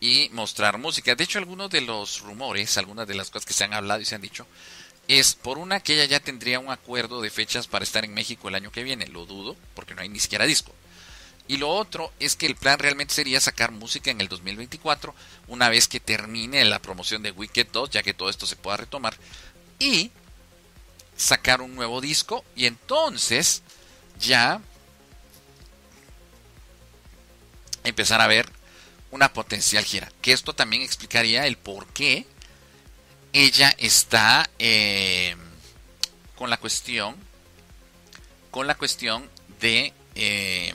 [0.00, 1.14] y mostrar música.
[1.14, 4.04] De hecho, algunos de los rumores, algunas de las cosas que se han hablado y
[4.04, 4.46] se han dicho,
[5.08, 8.48] es por una que ella ya tendría un acuerdo de fechas para estar en México
[8.48, 9.06] el año que viene.
[9.06, 10.72] Lo dudo, porque no hay ni siquiera disco.
[11.48, 15.14] Y lo otro es que el plan realmente sería sacar música en el 2024,
[15.48, 18.76] una vez que termine la promoción de Wicked 2, ya que todo esto se pueda
[18.76, 19.16] retomar,
[19.78, 20.10] y
[21.16, 23.62] sacar un nuevo disco, y entonces
[24.20, 24.60] ya
[27.82, 28.50] empezar a ver
[29.10, 30.12] una potencial gira.
[30.20, 32.26] Que esto también explicaría el por qué
[33.32, 35.34] ella está eh,
[36.36, 37.16] con la cuestión,
[38.50, 39.28] con la cuestión
[39.60, 40.74] de, eh,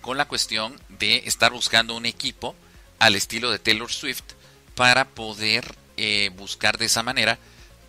[0.00, 2.54] con la cuestión de estar buscando un equipo
[2.98, 4.22] al estilo de Taylor Swift
[4.74, 7.38] para poder eh, buscar de esa manera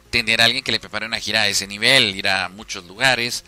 [0.10, 3.46] tener a alguien que le prepare una gira a ese nivel, ir a muchos lugares,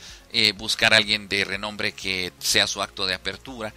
[0.56, 3.74] buscar a alguien de renombre que sea su acto de apertura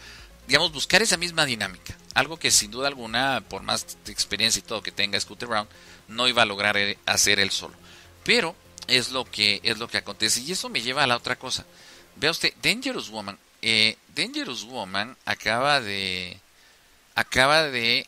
[0.47, 1.97] digamos, buscar esa misma dinámica.
[2.15, 5.69] Algo que sin duda alguna, por más experiencia y todo que tenga Scooter Brown,
[6.09, 7.75] no iba a lograr eh, hacer él solo.
[8.25, 8.55] Pero
[8.87, 11.65] es lo que es lo que acontece y eso me lleva a la otra cosa.
[12.17, 13.39] Vea usted, Dangerous Woman,
[13.69, 16.39] eh, Dangerous Woman acaba de
[17.17, 18.07] acaba de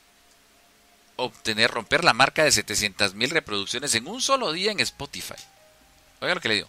[1.17, 5.35] obtener romper la marca de 700 mil reproducciones en un solo día en Spotify.
[6.21, 6.69] Oiga lo que le digo.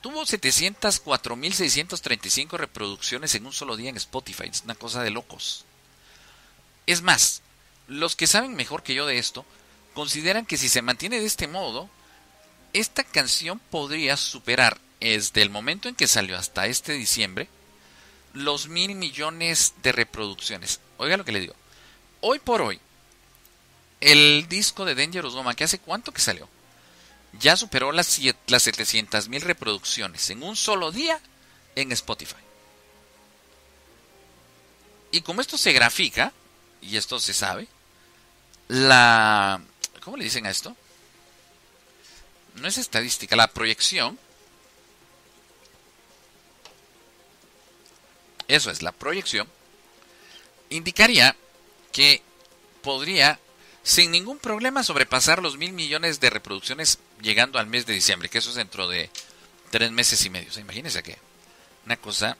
[0.00, 4.44] Tuvo 704.635 reproducciones en un solo día en Spotify.
[4.50, 5.66] Es una cosa de locos.
[6.86, 7.42] Es más,
[7.86, 9.44] los que saben mejor que yo de esto,
[9.92, 11.90] consideran que si se mantiene de este modo,
[12.72, 17.48] esta canción podría superar desde el momento en que salió hasta este diciembre
[18.34, 20.80] los mil millones de reproducciones.
[20.96, 21.54] Oiga lo que le digo.
[22.20, 22.80] Hoy por hoy,
[24.00, 26.48] el disco de Dangerous Woman, que hace cuánto que salió,
[27.40, 31.20] ya superó las, las 700 mil reproducciones en un solo día
[31.74, 32.36] en Spotify.
[35.10, 36.32] Y como esto se grafica,
[36.80, 37.66] y esto se sabe,
[38.68, 39.60] la...
[40.02, 40.76] ¿Cómo le dicen a esto?
[42.56, 44.18] No es estadística, la proyección.
[48.48, 49.46] Eso es, la proyección.
[50.70, 51.36] Indicaría
[51.92, 52.22] que
[52.82, 53.38] podría
[53.82, 58.38] sin ningún problema sobrepasar los mil millones de reproducciones llegando al mes de diciembre, que
[58.38, 59.10] eso es dentro de
[59.70, 60.50] tres meses y medio.
[60.54, 61.16] O imagínense que
[61.86, 62.36] una cosa,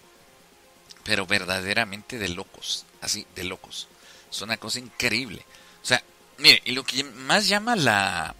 [1.04, 3.88] pero verdaderamente de locos, así, de locos.
[4.30, 5.44] Es una cosa increíble.
[5.82, 6.02] O sea,
[6.38, 8.34] mire, y lo que más llama la,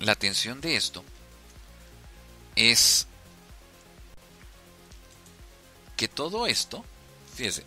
[0.00, 1.04] la atención de esto
[2.54, 3.06] es
[5.96, 6.84] que todo esto,
[7.34, 7.64] fíjese,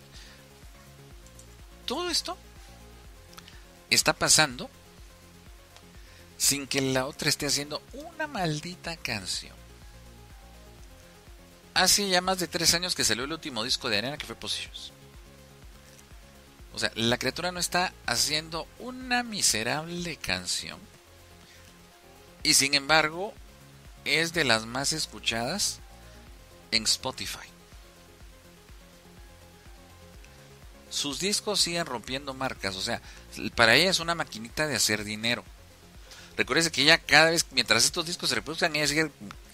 [1.85, 2.37] todo esto
[3.89, 4.69] está pasando
[6.37, 9.57] sin que la otra esté haciendo una maldita canción.
[11.73, 14.35] Hace ya más de tres años que salió el último disco de Arena que fue
[14.35, 14.91] Positions.
[16.73, 20.79] O sea, la criatura no está haciendo una miserable canción.
[22.43, 23.33] Y sin embargo,
[24.05, 25.79] es de las más escuchadas
[26.71, 27.47] en Spotify.
[30.89, 33.01] Sus discos siguen rompiendo marcas, o sea,
[33.55, 35.43] para ella es una maquinita de hacer dinero.
[36.35, 39.11] Recuerde que ella cada vez, mientras estos discos se reproduzcan, ella sigue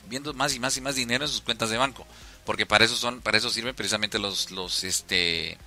[0.08, 2.06] viendo más y más y más dinero en sus cuentas de banco,
[2.46, 5.58] porque para eso son, para eso sirven precisamente los, los, este,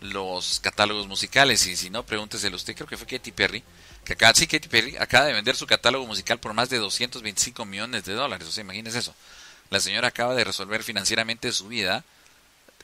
[0.00, 1.66] los catálogos musicales.
[1.66, 3.62] Y si no, pregúnteselo usted, creo que fue Katy Perry,
[4.04, 7.64] que acaba, sí, Katy Perry acaba de vender su catálogo musical por más de 225
[7.64, 8.48] millones de dólares.
[8.48, 9.14] O sea, imagínese eso.
[9.70, 12.04] La señora acaba de resolver financieramente su vida,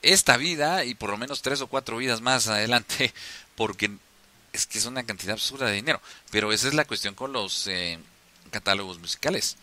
[0.03, 3.13] esta vida y por lo menos tres o cuatro vidas más adelante,
[3.57, 3.91] porque
[4.53, 6.01] es que es una cantidad absurda de dinero.
[6.31, 7.99] Pero esa es la cuestión con los eh,
[8.51, 9.57] catálogos musicales.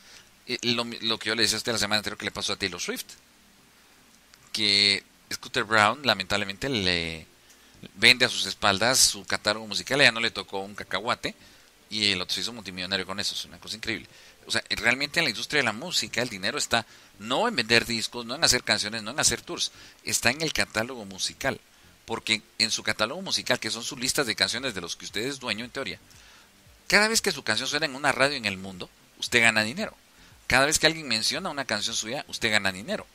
[0.61, 2.55] Lo, lo, que yo le decía a usted la semana anterior que le pasó a
[2.55, 3.05] Taylor Swift,
[4.51, 7.25] que Scooter Brown lamentablemente le
[7.95, 11.35] vende a sus espaldas su catálogo musical, ya no le tocó un cacahuate
[11.89, 14.07] y el otro se hizo multimillonario con eso, es una cosa increíble.
[14.47, 16.85] O sea, realmente en la industria de la música el dinero está
[17.19, 19.71] no en vender discos, no en hacer canciones, no en hacer tours,
[20.03, 21.59] está en el catálogo musical.
[22.05, 25.21] Porque en su catálogo musical, que son sus listas de canciones de los que usted
[25.21, 25.99] es dueño en teoría,
[26.87, 29.95] cada vez que su canción suena en una radio en el mundo, usted gana dinero.
[30.45, 33.07] Cada vez que alguien menciona una canción suya, usted gana dinero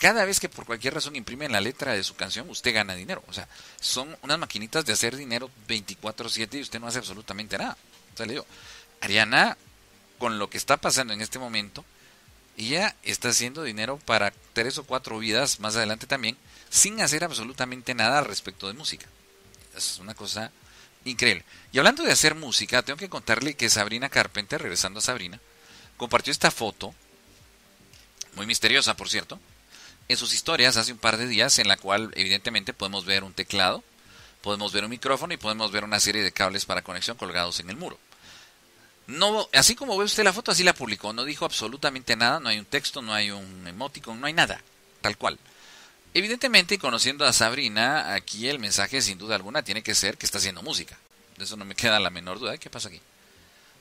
[0.00, 3.22] cada vez que por cualquier razón imprimen la letra de su canción, usted gana dinero.
[3.28, 3.48] O sea,
[3.80, 7.76] son unas maquinitas de hacer dinero 24/7 y usted no hace absolutamente nada.
[8.12, 8.46] O sea, le digo,
[9.00, 9.56] Ariana,
[10.18, 11.84] con lo que está pasando en este momento,
[12.56, 16.36] ella está haciendo dinero para tres o cuatro vidas más adelante también,
[16.70, 19.06] sin hacer absolutamente nada respecto de música.
[19.76, 20.50] Es una cosa
[21.04, 21.44] increíble.
[21.72, 25.40] Y hablando de hacer música, tengo que contarle que Sabrina Carpenter, regresando a Sabrina,
[25.96, 26.94] compartió esta foto,
[28.34, 29.38] muy misteriosa por cierto,
[30.08, 33.32] en sus historias hace un par de días en la cual evidentemente podemos ver un
[33.32, 33.82] teclado,
[34.40, 37.70] podemos ver un micrófono y podemos ver una serie de cables para conexión colgados en
[37.70, 37.98] el muro.
[39.06, 42.48] No, así como ve usted la foto, así la publicó, no dijo absolutamente nada, no
[42.48, 44.60] hay un texto, no hay un emoticon, no hay nada,
[45.00, 45.38] tal cual.
[46.12, 50.38] Evidentemente, conociendo a Sabrina, aquí el mensaje sin duda alguna tiene que ser que está
[50.38, 50.98] haciendo música.
[51.36, 52.56] De eso no me queda la menor duda.
[52.56, 53.00] ¿Qué pasa aquí?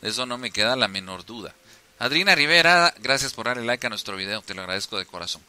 [0.01, 1.55] De eso no me queda la menor duda.
[1.97, 5.41] Adrina Rivera, gracias por darle like a nuestro video, te lo agradezco de corazón.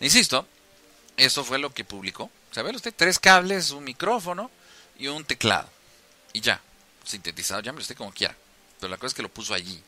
[0.00, 0.46] Insisto,
[1.16, 2.30] eso fue lo que publicó.
[2.50, 2.94] ¿Sabe usted?
[2.96, 4.50] Tres cables, un micrófono
[4.98, 5.68] y un teclado.
[6.32, 6.60] Y ya.
[7.04, 8.34] Sintetizado, llámelo usted como quiera.
[8.80, 9.82] Pero la cosa es que lo puso allí.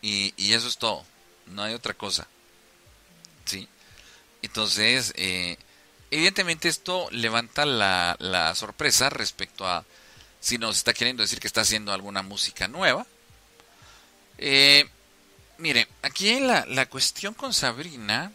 [0.00, 1.04] Y, y eso es todo.
[1.46, 2.28] No hay otra cosa.
[3.44, 3.68] ¿Sí?
[4.42, 5.56] Entonces, eh,
[6.10, 9.84] evidentemente esto levanta la, la sorpresa respecto a
[10.40, 13.06] si nos está queriendo decir que está haciendo alguna música nueva.
[14.38, 14.88] Eh,
[15.58, 18.30] mire, aquí la, la cuestión con Sabrina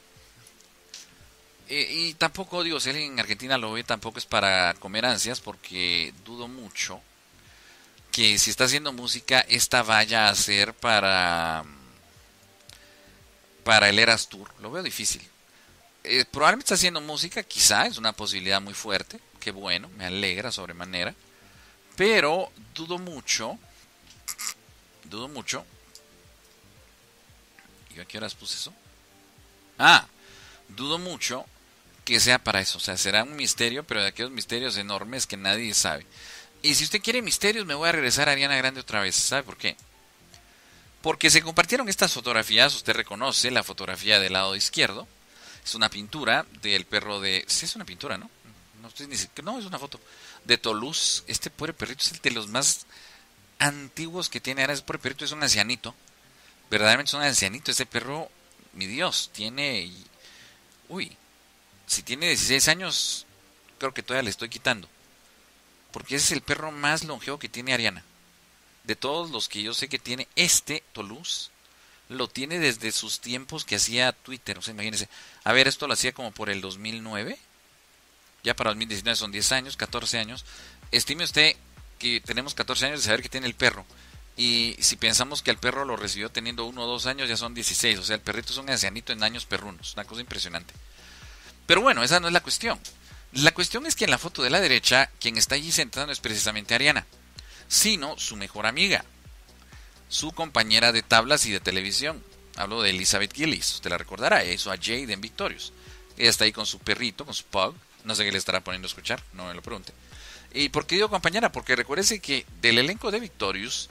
[1.69, 5.39] eh, y tampoco, digo, si alguien en Argentina lo ve, tampoco es para comer ansias,
[5.39, 7.01] porque dudo mucho
[8.14, 11.66] que si está haciendo música, esta vaya a ser para,
[13.64, 14.47] para el Eras Tour.
[14.61, 15.28] Lo veo difícil.
[16.03, 19.20] Eh, probablemente está haciendo música, quizá, es una posibilidad muy fuerte.
[19.39, 21.16] Qué bueno, me alegra sobremanera.
[21.95, 23.57] Pero dudo mucho,
[25.05, 25.66] dudo mucho.
[27.95, 28.74] ¿Y a qué horas puse eso?
[29.80, 30.05] Ah,
[30.68, 31.47] dudo mucho
[32.05, 32.78] que sea para eso.
[32.78, 36.05] O sea, será un misterio, pero de aquellos misterios enormes que nadie sabe.
[36.64, 39.18] Y si usted quiere misterios, me voy a regresar a Ariana Grande otra vez.
[39.18, 39.76] ¿Sabe por qué?
[41.01, 45.05] Porque se compartieron estas fotografías, usted reconoce la fotografía del lado izquierdo.
[45.64, 47.43] Es una pintura del perro de...
[47.47, 48.30] Sí, es una pintura, ¿no?
[48.82, 48.89] No,
[49.43, 49.99] no es una foto.
[50.45, 51.24] De Toulouse.
[51.28, 52.86] Este pobre perrito es el de los más
[53.59, 54.72] antiguos que tiene ahora.
[54.72, 55.93] Ese pobre perrito es un ancianito.
[56.70, 57.72] Verdaderamente es un ancianito.
[57.72, 58.30] Ese perro,
[58.72, 59.91] mi Dios, tiene...
[60.88, 61.18] Uy,
[61.88, 63.26] si tiene 16 años,
[63.80, 64.88] creo que todavía le estoy quitando.
[65.94, 68.04] Porque ese es el perro más longevo que tiene Ariana.
[68.84, 71.52] De todos los que yo sé que tiene este Toulouse,
[72.10, 74.58] lo tiene desde sus tiempos que hacía Twitter.
[74.58, 75.08] O sea, imagínense.
[75.44, 77.38] A ver, esto lo hacía como por el 2009.
[78.44, 80.46] Ya para 2019 son 10 años, 14 años.
[80.91, 81.56] Estime usted
[82.00, 83.86] que tenemos 14 años de saber que tiene el perro.
[84.36, 87.54] Y si pensamos que el perro lo recibió teniendo uno o dos años, ya son
[87.54, 88.00] 16.
[88.00, 89.94] O sea, el perrito es un ancianito en años perrunos.
[89.94, 90.74] Una cosa impresionante.
[91.68, 92.80] Pero bueno, esa no es la cuestión.
[93.34, 96.11] La cuestión es que en la foto de la derecha, quien está allí sentada no
[96.11, 97.07] es precisamente Ariana,
[97.67, 99.05] sino su mejor amiga,
[100.07, 102.23] su compañera de tablas y de televisión.
[102.55, 105.73] Hablo de Elizabeth Gillis, usted la recordará, eso a Jade en Victorious.
[106.15, 107.73] Ella está ahí con su perrito, con su pug,
[108.03, 109.93] no sé qué le estará poniendo a escuchar, no me lo pregunte.
[110.53, 111.51] ¿Y por qué digo compañera?
[111.51, 113.89] Porque recuérdese que del elenco de Victorious,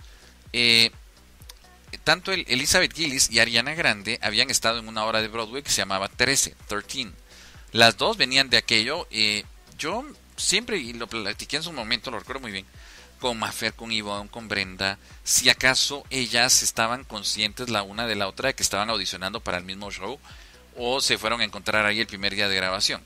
[0.52, 0.92] eh,
[2.04, 5.78] tanto Elizabeth Gillis y Ariana Grande habían estado en una obra de Broadway que se
[5.78, 7.12] llamaba 13, 13
[7.72, 9.06] las dos venían de aquello.
[9.10, 9.44] y
[9.78, 10.04] yo
[10.36, 12.66] siempre, y lo platiqué en su momento, lo recuerdo muy bien,
[13.20, 18.28] con Mafer, con Ivonne, con Brenda, si acaso ellas estaban conscientes la una de la
[18.28, 20.18] otra de que estaban audicionando para el mismo show
[20.76, 23.02] o se fueron a encontrar ahí el primer día de grabación.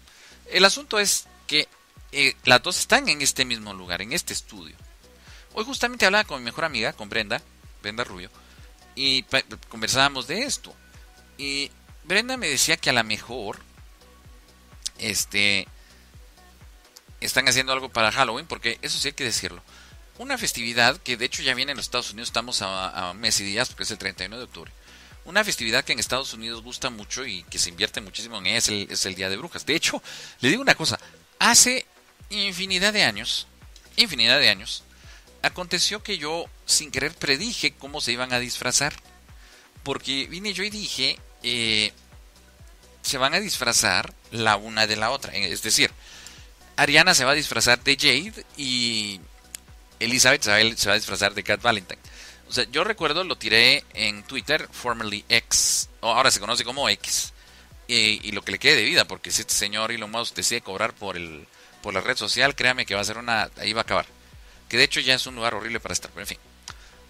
[0.51, 1.69] El asunto es que
[2.13, 4.77] eh, las dos están en este mismo lugar, en este estudio.
[5.53, 7.43] Hoy justamente hablaba con mi mejor amiga, con Brenda,
[7.83, 8.31] Brenda Rubio,
[8.95, 9.25] y
[9.69, 10.75] conversábamos de esto.
[11.37, 11.71] Y
[12.05, 13.66] Brenda me decía que a lo mejor
[14.99, 15.69] este
[17.21, 19.63] están haciendo algo para Halloween, porque eso sí hay que decirlo
[20.19, 23.45] una festividad que de hecho ya viene en los Estados Unidos, estamos a, mes y
[23.45, 24.73] días porque es el 31 de octubre.
[25.25, 28.59] Una festividad que en Estados Unidos gusta mucho y que se invierte muchísimo en ella
[28.59, 29.67] es el, es el Día de Brujas.
[29.67, 30.03] De hecho,
[30.41, 30.99] le digo una cosa,
[31.39, 31.85] hace
[32.31, 33.47] infinidad de años,
[33.97, 34.85] infinidad de años,
[35.43, 38.95] aconteció que yo sin querer predije cómo se iban a disfrazar.
[39.83, 41.93] Porque vine yo y dije, eh,
[43.07, 45.33] se van a disfrazar la una de la otra.
[45.33, 45.93] Es decir,
[46.77, 49.21] Ariana se va a disfrazar de Jade y
[50.01, 52.01] Elizabeth se va, a disfrazar de Cat Valentine.
[52.49, 56.89] O sea, yo recuerdo, lo tiré en Twitter, formerly X, o ahora se conoce como
[56.89, 57.33] X,
[57.87, 60.93] y, lo que le quede de vida, porque si este señor Elon Musk decide cobrar
[60.93, 61.47] por el
[61.83, 64.07] por la red social, créame que va a ser una, ahí va a acabar.
[64.69, 66.39] Que de hecho ya es un lugar horrible para estar, pero en fin.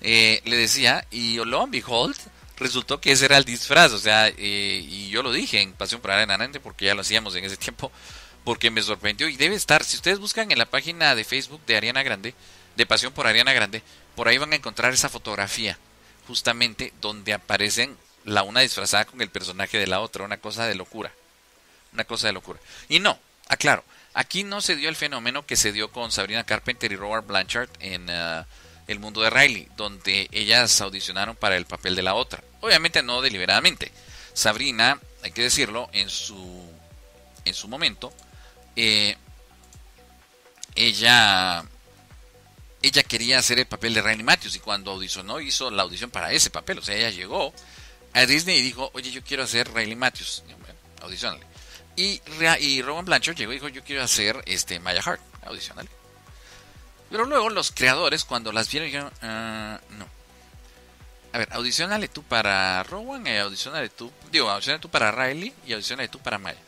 [0.03, 2.17] Eh, le decía, y lo and behold,
[2.57, 4.35] resultó que ese era el disfraz, o sea, eh,
[4.89, 7.93] y yo lo dije en Pasión por Arena porque ya lo hacíamos en ese tiempo,
[8.45, 11.77] porque me sorprendió y debe estar, si ustedes buscan en la página de Facebook de
[11.77, 12.35] Ariana Grande,
[12.77, 13.83] de Pasión por Ariana Grande,
[14.15, 15.79] por ahí van a encontrar esa fotografía,
[16.27, 20.75] justamente donde aparecen la una disfrazada con el personaje de la otra, una cosa de
[20.75, 21.13] locura.
[21.93, 22.59] Una cosa de locura.
[22.89, 26.93] Y no, aclaro, aquí no se dio el fenómeno que se dio con Sabrina Carpenter
[26.93, 28.45] y Robert Blanchard en uh,
[28.87, 32.43] El mundo de Riley, donde ellas audicionaron para el papel de la otra.
[32.61, 33.91] Obviamente no deliberadamente.
[34.33, 36.71] Sabrina, hay que decirlo, en su,
[37.45, 38.13] en su momento,
[38.77, 39.17] eh,
[40.75, 41.65] ella
[42.83, 46.33] ella quería hacer el papel de Riley Matthews y cuando audicionó hizo la audición para
[46.33, 46.79] ese papel.
[46.79, 47.53] O sea, ella llegó
[48.13, 50.45] a Disney y dijo, oye, yo quiero hacer Riley Matthews.
[51.03, 51.45] Audicionale.
[51.97, 52.21] Y,
[52.61, 55.21] y Rowan Blanchard llegó y dijo, yo quiero hacer este Maya Hart.
[55.45, 55.89] Audicionale.
[57.11, 60.07] Pero luego los creadores, cuando las vieron, dijeron, ah, no.
[61.33, 65.73] A ver, audicionale tú para Rowan y audicionale tú, digo, audicionale tú para Riley y
[65.75, 66.59] audicionale tú para Maya.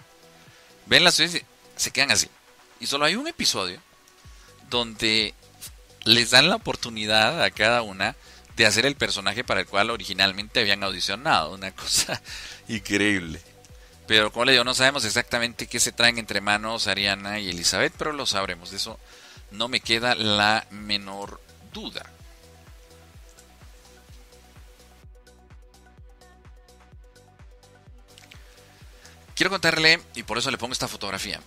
[0.86, 1.42] Ven las y
[1.76, 2.28] se quedan así.
[2.80, 3.80] Y solo hay un episodio
[4.68, 5.34] donde
[6.04, 8.14] les dan la oportunidad a cada una
[8.56, 11.54] de hacer el personaje para el cual originalmente habían audicionado.
[11.54, 12.20] Una cosa
[12.68, 13.40] increíble.
[14.06, 17.92] Pero como le digo, no sabemos exactamente qué se traen entre manos Ariana y Elizabeth,
[17.96, 18.70] pero lo sabremos.
[18.70, 18.98] De eso
[19.50, 21.40] no me queda la menor
[21.72, 22.12] duda.
[29.38, 31.40] Quiero contarle, y por eso le pongo esta fotografía.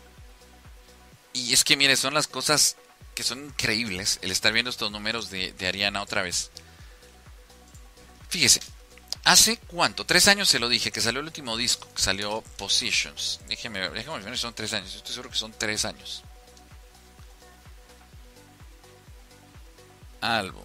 [1.33, 2.77] Y es que, mire, son las cosas
[3.13, 6.51] que son increíbles el estar viendo estos números de, Ariana otra vez.
[8.29, 8.61] Fíjese,
[9.25, 13.41] hace cuánto, tres años se lo dije, que salió el último disco, que salió Positions.
[13.49, 16.23] Déjeme, déjeme ver si son tres años, estoy seguro que son tres años.
[20.21, 20.63] Álbum.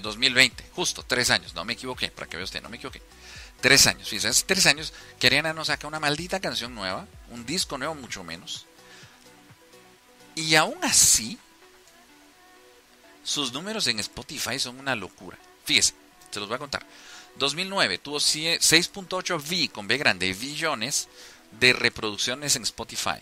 [0.00, 3.02] 2020, justo, tres años, no me equivoqué, para que vea usted, no me equivoqué.
[3.60, 7.44] Tres años, fíjese, hace tres años que Ariana nos saca una maldita canción nueva, un
[7.46, 8.66] disco nuevo mucho menos.
[10.34, 11.38] Y aún así,
[13.22, 15.38] sus números en Spotify son una locura.
[15.64, 15.94] Fíjese,
[16.30, 16.84] se los voy a contar.
[17.36, 21.08] 2009 tuvo 6.8 V con B grande billones
[21.58, 23.20] de reproducciones en Spotify.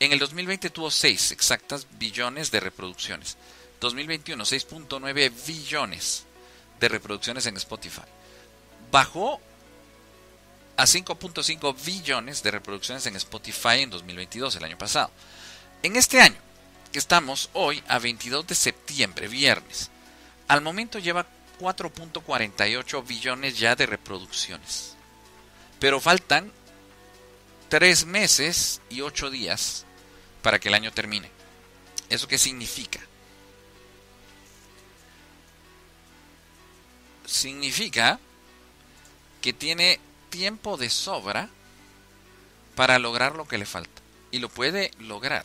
[0.00, 3.36] En el 2020 tuvo 6 exactas billones de reproducciones.
[3.80, 6.24] 2021 6.9 billones
[6.80, 8.02] de reproducciones en Spotify.
[8.90, 9.40] Bajó
[10.76, 15.10] a 5.5 billones de reproducciones en Spotify en 2022, el año pasado.
[15.82, 16.36] En este año,
[16.92, 19.90] estamos hoy a 22 de septiembre, viernes.
[20.48, 21.26] Al momento lleva
[21.60, 24.94] 4.48 billones ya de reproducciones.
[25.78, 26.52] Pero faltan
[27.68, 29.84] 3 meses y 8 días
[30.42, 31.30] para que el año termine.
[32.08, 33.00] ¿Eso qué significa?
[37.26, 38.18] Significa
[39.42, 40.00] que tiene
[40.30, 41.50] tiempo de sobra
[42.74, 44.02] para lograr lo que le falta.
[44.30, 45.44] Y lo puede lograr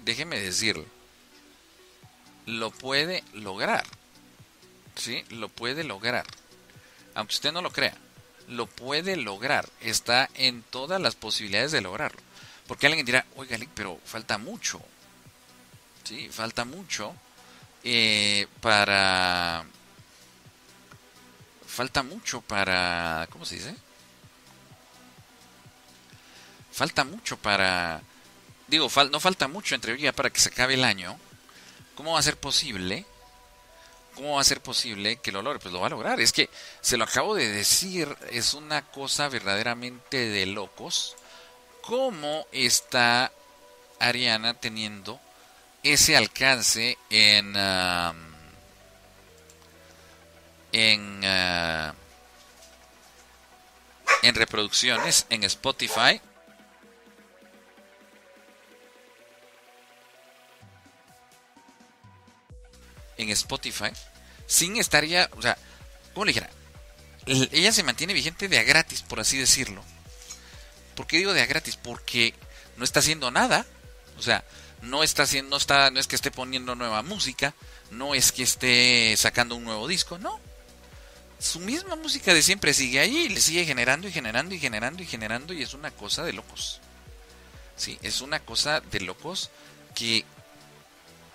[0.00, 0.86] déjeme decirlo.
[2.46, 3.84] Lo puede lograr.
[4.96, 5.24] ¿Sí?
[5.30, 6.24] Lo puede lograr.
[7.14, 7.96] Aunque usted no lo crea.
[8.48, 9.68] Lo puede lograr.
[9.80, 12.20] Está en todas las posibilidades de lograrlo.
[12.66, 14.80] Porque alguien dirá, oiga, pero falta mucho.
[16.04, 17.14] Sí, falta mucho
[17.84, 19.64] eh, para...
[21.72, 23.26] Falta mucho para...
[23.30, 23.74] ¿Cómo se dice?
[26.70, 28.02] Falta mucho para
[28.72, 31.18] digo, no falta mucho entre para que se acabe el año.
[31.94, 33.04] ¿Cómo va a ser posible?
[34.14, 35.58] ¿Cómo va a ser posible que lo logre?
[35.58, 36.20] Pues lo va a lograr.
[36.20, 36.48] Es que,
[36.80, 41.16] se lo acabo de decir, es una cosa verdaderamente de locos.
[41.82, 43.30] ¿Cómo está
[43.98, 45.20] Ariana teniendo
[45.82, 47.54] ese alcance en...
[50.72, 51.20] en...
[51.24, 51.94] Ah,
[54.22, 56.20] en reproducciones en Spotify
[63.16, 63.90] en Spotify
[64.46, 65.56] sin estar ya, o sea,
[66.12, 66.50] ¿cómo le dijera?
[67.26, 69.82] Ella se mantiene vigente de a gratis, por así decirlo.
[70.96, 71.76] ¿Por qué digo de a gratis?
[71.76, 72.34] Porque
[72.76, 73.64] no está haciendo nada.
[74.18, 74.44] O sea,
[74.82, 77.54] no está haciendo, no está, no es que esté poniendo nueva música,
[77.90, 80.40] no es que esté sacando un nuevo disco, no.
[81.42, 85.02] Su misma música de siempre sigue ahí y le sigue generando y generando y generando
[85.02, 86.80] y generando y es una cosa de locos.
[87.74, 89.50] Sí, es una cosa de locos
[89.96, 90.24] que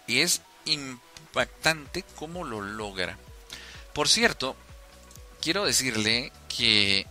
[0.08, 3.18] es impactante cómo lo logra.
[3.94, 4.56] Por cierto,
[5.42, 7.06] quiero decirle que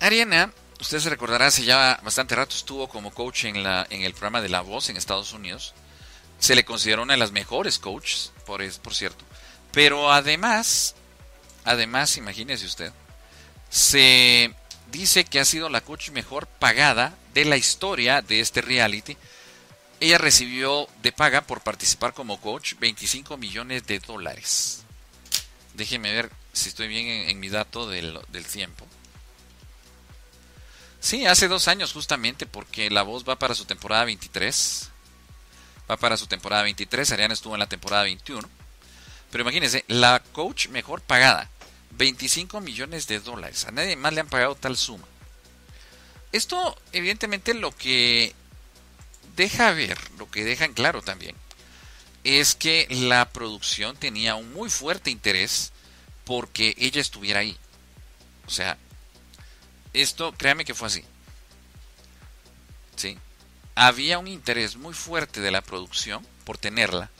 [0.00, 4.14] Ariana, usted se recordará, hace ya bastante rato estuvo como coach en, la, en el
[4.14, 5.74] programa de La Voz en Estados Unidos.
[6.40, 9.24] Se le considera una de las mejores coaches, por, por cierto.
[9.70, 10.96] Pero además,
[11.66, 12.92] además, imagínese usted,
[13.68, 14.54] se
[14.90, 19.16] dice que ha sido la coach mejor pagada de la historia de este reality
[20.00, 24.82] ella recibió de paga por participar como coach 25 millones de dólares.
[25.74, 28.86] Déjeme ver si estoy bien en, mi dato del, tiempo.
[31.00, 34.90] Sí, hace dos años justamente, porque La Voz va para su temporada 23.
[35.90, 38.48] Va para su temporada 23, Ariana estuvo en la temporada 21.
[39.30, 41.48] Pero imagínense, la coach mejor pagada,
[41.92, 43.64] 25 millones de dólares.
[43.66, 45.06] A nadie más le han pagado tal suma.
[46.32, 48.34] Esto, evidentemente, lo que
[49.36, 51.36] deja ver, lo que dejan claro también,
[52.24, 55.72] es que la producción tenía un muy fuerte interés
[56.24, 57.56] porque ella estuviera ahí.
[58.46, 58.76] O sea,
[59.92, 61.04] esto, créame que fue así.
[62.96, 63.16] ¿Sí?
[63.74, 67.10] Había un interés muy fuerte de la producción por tenerla,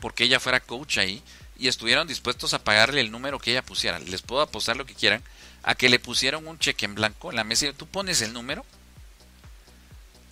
[0.00, 1.22] porque ella fuera coach ahí,
[1.58, 3.98] y estuvieron dispuestos a pagarle el número que ella pusiera.
[3.98, 5.22] Les puedo apostar lo que quieran,
[5.62, 8.32] a que le pusieran un cheque en blanco en la mesa y tú pones el
[8.32, 8.64] número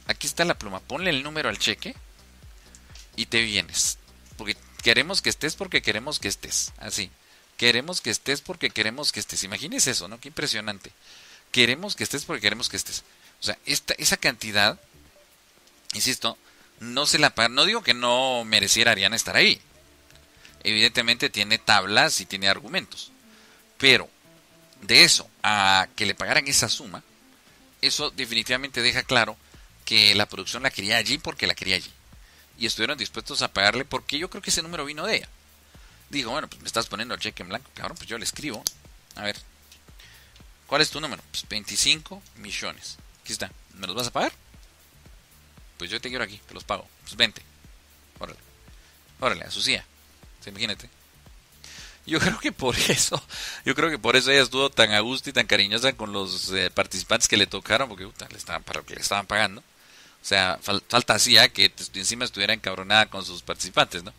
[0.07, 1.95] aquí está la pluma, ponle el número al cheque
[3.17, 3.99] y te vienes.
[4.37, 6.73] Porque queremos que estés porque queremos que estés.
[6.79, 7.11] Así.
[7.57, 9.45] Queremos que estés porque queremos que estés.
[9.45, 10.19] Imagínese eso, ¿no?
[10.21, 10.91] Qué impresionante.
[11.53, 13.05] Queremos que estés porque queremos que estés.
[13.41, 14.81] O sea, esta, esa cantidad,
[15.93, 16.37] insisto,
[16.81, 19.61] no se la No digo que no mereciera Ariana estar ahí.
[20.65, 23.13] Evidentemente tiene tablas y tiene argumentos.
[23.79, 24.09] Pero
[24.83, 27.03] de eso a que le pagaran esa suma,
[27.83, 29.37] eso definitivamente deja claro
[29.85, 31.93] que la producción la quería allí porque la quería allí.
[32.59, 35.29] Y estuvieron dispuestos a pagarle porque yo creo que ese número vino de ella.
[36.09, 38.63] Digo, bueno, pues me estás poniendo el cheque en blanco, cabrón, pues yo le escribo.
[39.17, 39.37] A ver,
[40.67, 41.23] ¿cuál es tu número?
[41.31, 42.97] Pues 25 millones.
[43.23, 43.51] Aquí está.
[43.75, 44.33] ¿Me los vas a pagar?
[45.79, 46.89] Pues yo te quiero aquí, te los pago.
[47.03, 47.43] Pues 20.
[48.19, 48.39] Órale.
[49.21, 49.51] Órale, a
[50.51, 50.89] imagínate.
[52.07, 53.23] Yo creo que por eso,
[53.65, 56.53] yo creo que por eso ella estuvo tan a gusto y tan cariñosa con los
[56.53, 59.61] eh, participantes que le tocaron, porque le estaban, para que le estaban pagando.
[59.61, 64.13] O sea, falta hacía que encima estuviera encabronada con sus participantes, ¿no?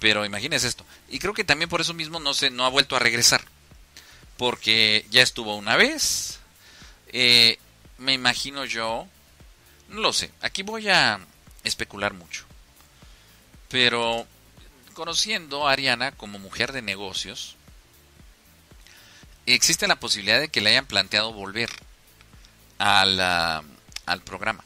[0.00, 0.84] Pero imagínese esto.
[1.08, 3.44] Y creo que también por eso mismo no se, no ha vuelto a regresar.
[4.36, 6.40] Porque ya estuvo una vez.
[7.12, 7.60] Eh,
[7.98, 9.06] me imagino yo.
[9.88, 10.32] No lo sé.
[10.40, 11.20] Aquí voy a
[11.62, 12.44] especular mucho.
[13.68, 14.26] Pero
[14.92, 17.56] conociendo a Ariana como mujer de negocios,
[19.46, 21.70] existe la posibilidad de que le hayan planteado volver
[22.78, 24.64] al, al programa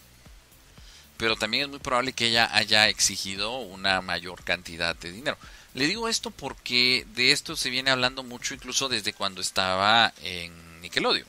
[1.16, 5.39] pero también es muy probable que ella haya exigido una mayor cantidad de dinero.
[5.74, 10.81] Le digo esto porque de esto se viene hablando mucho incluso desde cuando estaba en
[10.81, 11.27] Nickelodeon.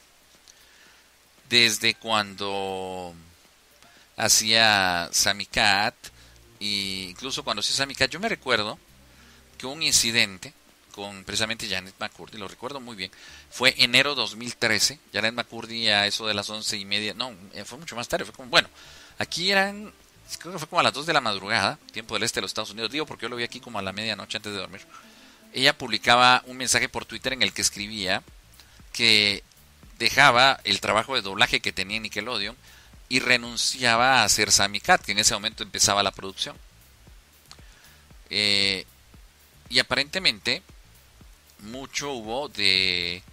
[1.49, 3.13] Desde cuando
[4.17, 5.95] hacía Sammy Cat,
[6.59, 8.77] e incluso cuando hacía Sammy Cat, yo me recuerdo
[9.57, 10.53] que un incidente
[10.91, 13.11] con precisamente Janet McCurdy, lo recuerdo muy bien,
[13.51, 17.77] fue enero 2013, Janet McCurdy a eso de las once y media, no, eh, fue
[17.77, 18.67] mucho más tarde, fue como, bueno,
[19.19, 19.91] Aquí eran,
[20.39, 22.51] creo que fue como a las 2 de la madrugada, tiempo del este de los
[22.51, 22.91] Estados Unidos.
[22.91, 24.81] Digo porque yo lo vi aquí como a la medianoche antes de dormir.
[25.53, 28.23] Ella publicaba un mensaje por Twitter en el que escribía
[28.93, 29.43] que
[29.97, 32.55] dejaba el trabajo de doblaje que tenía en Nickelodeon
[33.09, 36.55] y renunciaba a hacer Sammy Cat, que en ese momento empezaba la producción.
[38.29, 38.85] Eh,
[39.69, 40.61] y aparentemente
[41.59, 43.23] mucho hubo de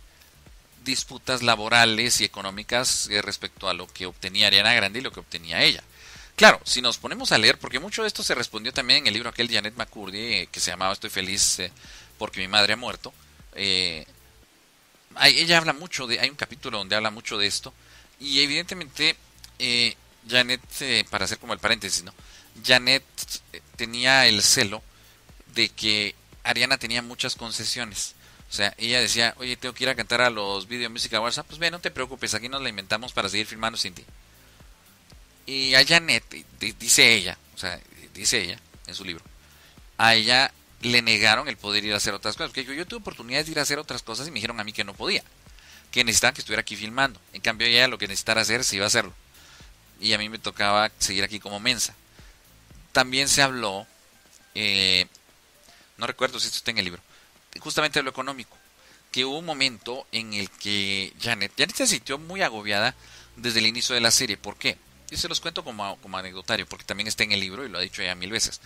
[0.85, 5.21] disputas laborales y económicas eh, respecto a lo que obtenía Ariana Grande y lo que
[5.21, 5.83] obtenía ella.
[6.37, 9.15] Claro, si nos ponemos a leer, porque mucho de esto se respondió también en el
[9.15, 11.71] libro aquel de Janet McCurdy, eh, que se llamaba Estoy feliz eh,
[12.19, 13.15] porque mi madre ha muerto.
[13.55, 14.05] Eh,
[15.23, 17.73] ella habla mucho de, hay un capítulo donde habla mucho de esto,
[18.19, 19.17] y evidentemente
[20.29, 20.61] Janet,
[21.09, 22.13] para hacer como el paréntesis, ¿no?
[22.65, 23.05] Janet
[23.77, 24.83] tenía el celo
[25.55, 28.15] de que Ariana tenía muchas concesiones.
[28.49, 31.39] O sea, ella decía, oye, tengo que ir a cantar a los Video Music Awards.
[31.39, 34.05] Ah, pues ve, no te preocupes, aquí nos la inventamos para seguir filmando sin ti.
[35.47, 36.25] Y a Janet,
[36.79, 37.81] dice ella, o sea,
[38.15, 39.25] dice ella en su libro,
[39.99, 42.51] a ella le negaron el poder ir a hacer otras cosas.
[42.51, 44.65] Porque yo, yo tuve oportunidades de ir a hacer otras cosas y me dijeron a
[44.65, 45.25] mí que no podía,
[45.91, 47.21] que necesitaban que estuviera aquí filmando.
[47.33, 49.15] En cambio, ella lo que necesitara hacer se iba a hacerlo.
[50.01, 51.95] Y a mí me tocaba seguir aquí como mensa.
[52.93, 53.87] También se habló,
[54.55, 55.07] eh,
[55.97, 57.03] no recuerdo si esto está en el libro,
[57.61, 58.57] justamente lo económico.
[59.11, 62.97] Que hubo un momento en el que Janet, Janet se sintió muy agobiada
[63.37, 64.37] desde el inicio de la serie.
[64.37, 64.77] ¿Por qué?
[65.11, 67.79] Y se los cuento como, como anecdotario, porque también está en el libro y lo
[67.79, 68.61] ha dicho ella mil veces.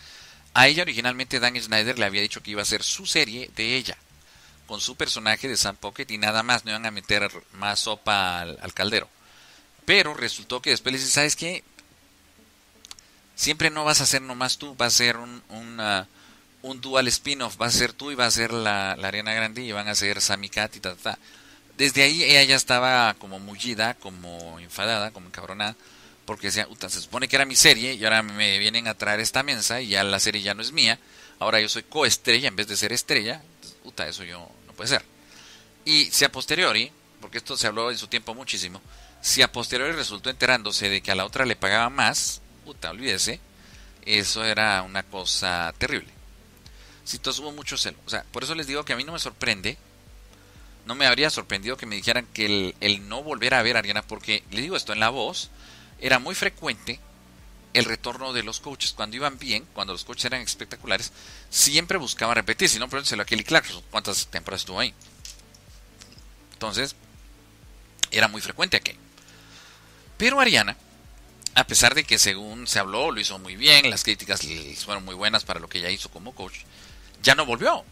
[0.54, 3.76] A ella originalmente Dan Snyder le había dicho que iba a hacer su serie de
[3.76, 3.96] ella,
[4.66, 8.40] con su personaje de Sam Pocket y nada más, no iban a meter más sopa
[8.40, 9.08] al, caldero.
[9.84, 11.64] Pero resultó que después le dice, ¿sabes qué?
[13.34, 15.42] Siempre no vas a ser nomás tú, va a ser un,
[16.62, 19.72] un dual spin-off, va a ser tú y va a ser la, la Grande y
[19.72, 21.18] van a ser Sammy Cat y ta, ta,
[21.76, 25.76] Desde ahí ella ya estaba como mullida, como enfadada, como encabronada
[26.28, 29.42] porque decía, se supone que era mi serie y ahora me vienen a traer esta
[29.42, 30.98] mensa y ya la serie ya no es mía,
[31.38, 33.40] ahora yo soy coestrella en vez de ser estrella,
[33.82, 35.02] puta, eso yo no puede ser.
[35.86, 36.92] Y si a posteriori,
[37.22, 38.82] porque esto se habló en su tiempo muchísimo,
[39.22, 43.40] si a posteriori resultó enterándose de que a la otra le pagaba más, puta, olvídese,
[44.04, 46.17] eso era una cosa terrible.
[47.08, 47.96] Si entonces hubo mucho celo.
[48.04, 49.78] O sea, por eso les digo que a mí no me sorprende,
[50.84, 54.02] no me habría sorprendido que me dijeran que el, no volver a ver a Ariana,
[54.02, 55.48] porque le digo esto en la voz,
[56.00, 57.00] era muy frecuente
[57.72, 58.92] el retorno de los coaches.
[58.92, 61.10] Cuando iban bien, cuando los coaches eran espectaculares,
[61.48, 62.68] siempre buscaban repetir.
[62.68, 63.82] Si no, pregúntenselo a Kelly Clarkson.
[63.90, 64.92] ¿Cuántas temporadas estuvo ahí?
[66.52, 66.94] Entonces,
[68.10, 68.92] era muy frecuente aquí.
[70.18, 70.76] Pero Ariana,
[71.54, 74.42] a pesar de que según se habló, lo hizo muy bien, las críticas
[74.84, 76.58] fueron muy buenas para lo que ella hizo como coach,
[77.22, 77.84] ya no volvió.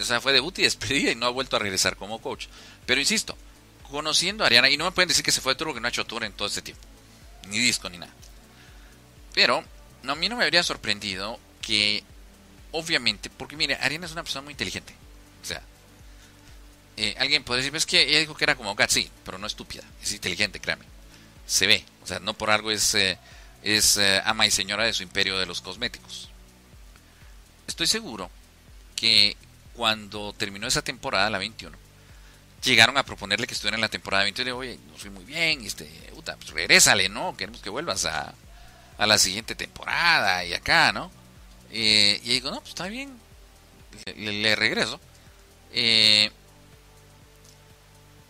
[0.00, 2.46] O sea, fue debut y despedida y no ha vuelto a regresar como coach.
[2.86, 3.36] Pero insisto,
[3.90, 5.86] conociendo a Ariana, y no me pueden decir que se fue de tour porque no
[5.86, 6.92] ha hecho tour en todo este tiempo
[7.48, 8.12] ni disco ni nada.
[9.34, 9.64] Pero
[10.02, 12.04] no, a mí no me habría sorprendido que,
[12.72, 14.94] obviamente, porque mire, Ariana es una persona muy inteligente.
[15.42, 15.62] O sea,
[16.96, 19.46] eh, alguien puede decir, es que ella dijo que era como Gat, sí, pero no
[19.46, 20.84] estúpida, es inteligente, créame.
[21.46, 23.18] Se ve, o sea, no por algo es, eh,
[23.64, 26.28] eh, ama y señora de su imperio de los cosméticos.
[27.66, 28.30] Estoy seguro
[29.02, 29.36] que
[29.74, 31.76] cuando terminó esa temporada, la 21,
[32.62, 35.24] llegaron a proponerle que estuviera en la temporada 20 y le oye, no fui muy
[35.24, 37.36] bien, este, puta, pues regrésale, ¿no?
[37.36, 38.32] Queremos que vuelvas a,
[38.98, 41.10] a la siguiente temporada y acá, ¿no?
[41.72, 43.18] Eh, y digo, no, pues está bien,
[44.14, 45.00] le, regreso.
[45.72, 46.30] Eh,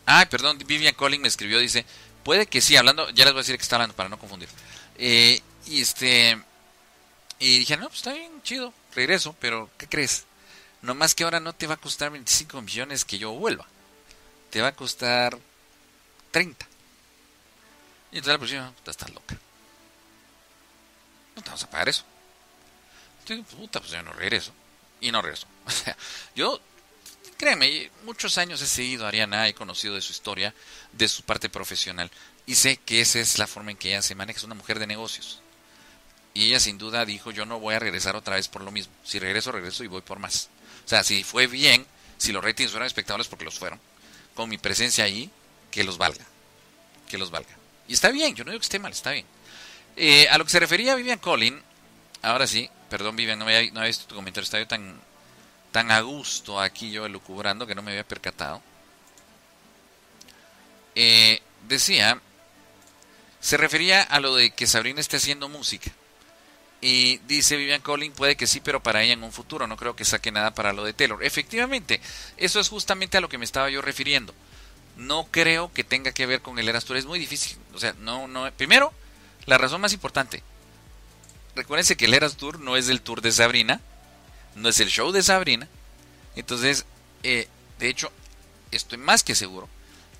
[0.06, 1.84] ah, perdón, Vivian Collins me escribió, dice,
[2.24, 4.48] puede que sí, hablando, ya les voy a decir que está hablando para no confundir.
[4.96, 6.40] Eh, y este,
[7.38, 10.24] y dije, no, pues está bien, chido, regreso, pero ¿qué crees?
[10.82, 13.66] Nomás que ahora no te va a costar 25 millones que yo vuelva
[14.52, 15.38] te va a costar
[16.30, 16.66] 30.
[18.12, 19.34] Y entonces la próxima, estás loca.
[21.34, 22.04] No te vamos a pagar eso.
[23.20, 24.52] Entonces, puta, pues yo no regreso.
[25.00, 25.46] Y no regreso.
[25.66, 25.96] O sea,
[26.34, 26.60] yo,
[27.38, 30.54] créeme, muchos años he seguido a Ariana, he conocido de su historia,
[30.92, 32.10] de su parte profesional.
[32.44, 34.36] Y sé que esa es la forma en que ella se maneja.
[34.36, 35.40] Es una mujer de negocios.
[36.34, 38.92] Y ella sin duda dijo, yo no voy a regresar otra vez por lo mismo.
[39.02, 40.50] Si regreso, regreso y voy por más.
[40.92, 41.86] Sea, si fue bien,
[42.18, 43.80] si los ratings fueron espectables porque los fueron
[44.34, 45.30] con mi presencia ahí,
[45.70, 46.26] que los valga.
[47.08, 47.48] Que los valga.
[47.88, 49.24] Y está bien, yo no digo que esté mal, está bien.
[49.96, 51.62] Eh, a lo que se refería Vivian Collin,
[52.20, 55.00] ahora sí, perdón Vivian, no había, no visto tu comentario, estaba yo tan,
[55.70, 58.60] tan a gusto aquí yo elucubrando que no me había percatado.
[60.94, 62.20] Eh, decía,
[63.40, 65.90] se refería a lo de que Sabrina esté haciendo música.
[66.84, 69.68] Y dice Vivian Collin, puede que sí, pero para ella en un futuro.
[69.68, 71.22] No creo que saque nada para lo de Taylor.
[71.22, 72.00] Efectivamente,
[72.36, 74.34] eso es justamente a lo que me estaba yo refiriendo.
[74.96, 76.96] No creo que tenga que ver con el Eras Tour.
[76.96, 77.56] Es muy difícil.
[77.72, 78.50] O sea, no, no.
[78.54, 78.92] Primero,
[79.46, 80.42] la razón más importante.
[81.54, 83.80] Recuérdense que el Eras Tour no es el tour de Sabrina.
[84.56, 85.68] No es el show de Sabrina.
[86.34, 86.84] Entonces,
[87.22, 87.46] eh,
[87.78, 88.10] de hecho,
[88.72, 89.68] estoy más que seguro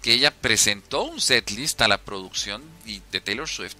[0.00, 3.76] que ella presentó un setlist a la producción de Taylor Swift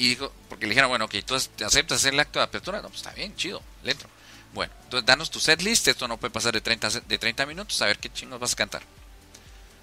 [0.00, 2.80] y dijo, porque le dijeron, bueno, ok, tú aceptas hacer el acto de apertura.
[2.80, 4.08] No, pues está bien, chido, le entro.
[4.54, 7.82] Bueno, entonces danos tu set list, esto no puede pasar de 30, de 30 minutos,
[7.82, 8.80] a ver qué chingos vas a cantar.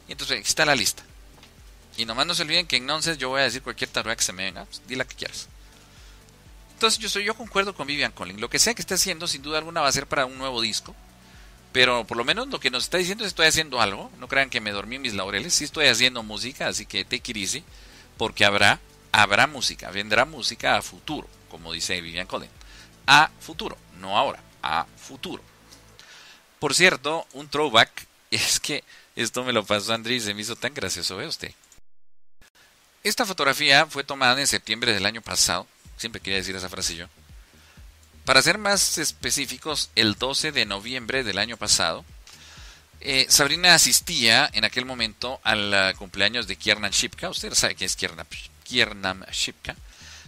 [0.08, 1.04] Y entonces aquí está la lista.
[1.98, 4.24] Y nomás no se olviden que en Nonsense yo voy a decir cualquier taruga que
[4.24, 5.50] se me venga, pues, di la que quieras.
[6.74, 8.42] Entonces yo soy, yo concuerdo con Vivian Collins.
[8.42, 10.62] Lo que sea que esté haciendo, sin duda alguna, va a ser para un nuevo
[10.62, 10.96] disco.
[11.74, 14.12] Pero por lo menos lo que nos está diciendo es estoy haciendo algo.
[14.18, 15.54] No crean que me dormí en mis laureles.
[15.54, 17.64] Sí estoy haciendo música, así que take it easy.
[18.18, 18.80] Porque habrá,
[19.18, 22.54] habrá música, vendrá música a futuro, como dice Vivian Collins.
[23.08, 25.42] A futuro, no ahora, a futuro.
[26.60, 28.84] Por cierto, un throwback es que
[29.16, 31.52] esto me lo pasó Andrés se me hizo tan gracioso, ve usted.
[33.04, 35.66] Esta fotografía fue tomada en septiembre del año pasado.
[35.98, 37.08] Siempre quería decir esa frase yo.
[38.24, 42.06] Para ser más específicos, el 12 de noviembre del año pasado,
[43.00, 47.30] eh, Sabrina asistía en aquel momento al cumpleaños de Kiernan Shipka.
[47.30, 48.28] Usted sabe quién es Kiernan,
[48.68, 49.76] Shipka.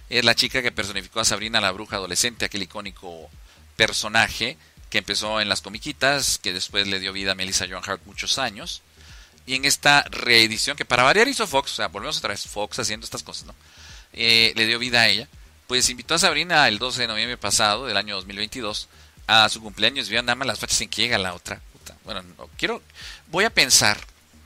[0.10, 3.30] Es la chica que personificó a Sabrina la bruja adolescente, aquel icónico
[3.76, 4.58] personaje
[4.90, 8.40] que empezó en las comiquitas, que después le dio vida a Melissa Joan Hart muchos
[8.40, 8.82] años.
[9.46, 12.80] Y en esta reedición, que para variar hizo Fox, o sea, volvemos otra vez, Fox
[12.80, 13.56] haciendo estas cosas, ¿no?
[14.14, 15.28] Eh, le dio vida a ella.
[15.68, 18.90] Pues invitó a Sabrina el 12 de noviembre pasado, del año 2022,
[19.28, 20.10] a su cumpleaños.
[20.10, 21.62] Vio nada más las fechas en que llega la otra.
[22.06, 22.82] Bueno, no, quiero,
[23.28, 24.00] voy a pensar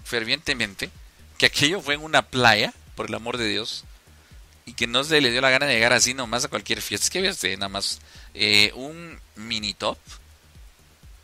[0.04, 0.90] fervientemente
[1.38, 3.84] que aquello fue en una playa, por el amor de Dios,
[4.66, 7.06] y que no se le dio la gana de llegar así nomás a cualquier fiesta.
[7.06, 8.00] Es que había nada más
[8.34, 9.98] eh, un mini top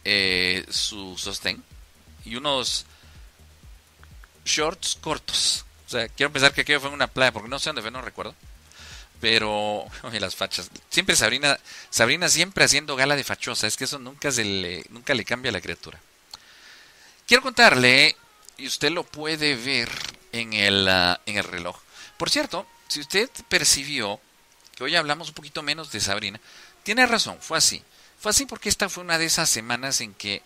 [0.05, 1.63] eh, su sostén
[2.26, 2.86] y unos
[4.45, 5.65] shorts cortos.
[5.86, 7.91] O sea, quiero pensar que aquello fue en una playa, porque no sé dónde fue,
[7.91, 8.34] no recuerdo.
[9.22, 9.86] Pero,
[10.20, 10.70] las fachas.
[10.89, 11.59] Siempre Sabrina,
[11.89, 13.67] Sabrina siempre haciendo gala de fachosa.
[13.67, 15.99] Es que eso nunca, se nunca le cambia a la criatura.
[17.28, 18.15] Quiero contarle,
[18.57, 19.89] y usted lo puede ver
[20.32, 21.77] en el, ah, en el reloj.
[22.17, 24.19] Por cierto, si usted percibió
[24.75, 26.39] que hoy hablamos un poquito menos de Sabrina,
[26.84, 27.84] tiene razón, fue así.
[28.19, 30.41] Fue así porque esta fue una de esas semanas en que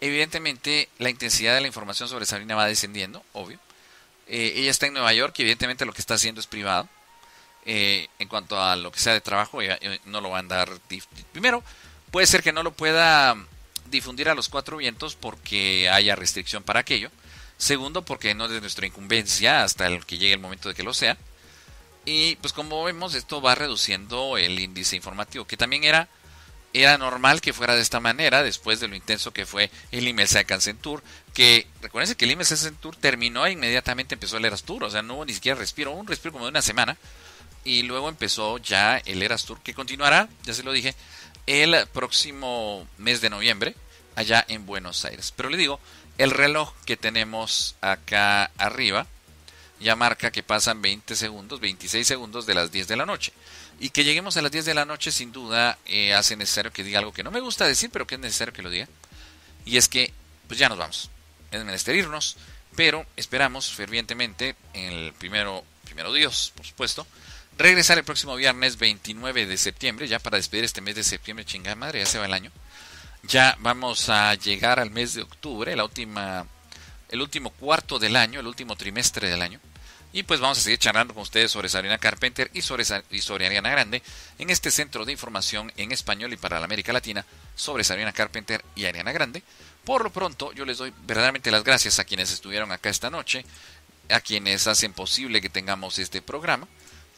[0.00, 3.58] evidentemente la intensidad de la información sobre Sabrina va descendiendo, obvio.
[4.26, 6.88] Eh, ella está en Nueva York y evidentemente lo que está haciendo es privado.
[7.66, 10.70] Eh, en cuanto a lo que sea de trabajo, eh, no lo va a andar.
[11.32, 11.62] Primero,
[12.10, 13.36] puede ser que no lo pueda
[13.90, 17.10] difundir a los cuatro vientos porque haya restricción para aquello.
[17.58, 20.82] Segundo, porque no es de nuestra incumbencia hasta el que llegue el momento de que
[20.82, 21.18] lo sea.
[22.04, 26.08] Y pues como vemos, esto va reduciendo el índice informativo, que también era
[26.72, 30.44] era normal que fuera de esta manera después de lo intenso que fue el IMELSA
[30.44, 31.02] Cancer Tour,
[31.32, 35.02] que recuerden que el IMELSA Tour terminó e inmediatamente empezó el Eras Tour, o sea,
[35.02, 36.96] no hubo ni siquiera respiro, un respiro como de una semana,
[37.64, 40.94] y luego empezó ya el Eras Tour, que continuará, ya se lo dije,
[41.46, 43.74] el próximo mes de noviembre,
[44.14, 45.32] allá en Buenos Aires.
[45.34, 45.80] Pero le digo,
[46.18, 49.06] el reloj que tenemos acá arriba
[49.80, 53.32] ya marca que pasan 20 segundos, 26 segundos de las 10 de la noche.
[53.80, 56.82] Y que lleguemos a las 10 de la noche sin duda eh, hace necesario que
[56.82, 58.88] diga algo que no me gusta decir, pero que es necesario que lo diga.
[59.64, 60.12] Y es que,
[60.48, 61.10] pues ya nos vamos.
[61.52, 62.36] Es menester irnos,
[62.74, 67.06] pero esperamos fervientemente, en el primero, primero Dios, por supuesto,
[67.56, 71.76] regresar el próximo viernes 29 de septiembre, ya para despedir este mes de septiembre, chingada
[71.76, 72.50] madre, ya se va el año.
[73.24, 76.46] Ya vamos a llegar al mes de octubre, la última,
[77.10, 79.60] el último cuarto del año, el último trimestre del año.
[80.12, 82.84] Y pues vamos a seguir charlando con ustedes sobre Sabrina Carpenter y sobre,
[83.44, 84.02] Ariana Grande
[84.38, 88.64] en este centro de información en español y para la América Latina sobre Sabrina Carpenter
[88.74, 89.42] y Ariana Grande.
[89.84, 93.44] Por lo pronto, yo les doy verdaderamente las gracias a quienes estuvieron acá esta noche,
[94.08, 96.66] a quienes hacen posible que tengamos este programa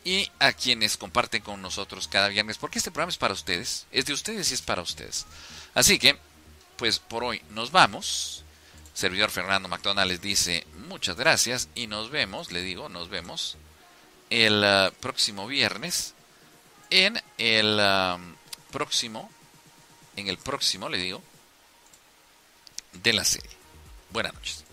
[0.04, 4.06] y a quienes comparten con nosotros cada viernes, porque este programa es para ustedes, es
[4.06, 5.26] de ustedes y es para ustedes.
[5.74, 6.18] Así que,
[6.76, 8.44] pues por hoy nos vamos
[9.00, 13.56] servidor Fernando McDonald les dice muchas gracias y nos vemos, le digo, nos vemos
[14.28, 16.14] el uh, próximo viernes
[16.90, 18.34] en el um,
[18.70, 19.30] próximo,
[20.16, 21.22] en el próximo, le digo,
[22.92, 23.50] de la serie.
[24.10, 24.69] Buenas noches.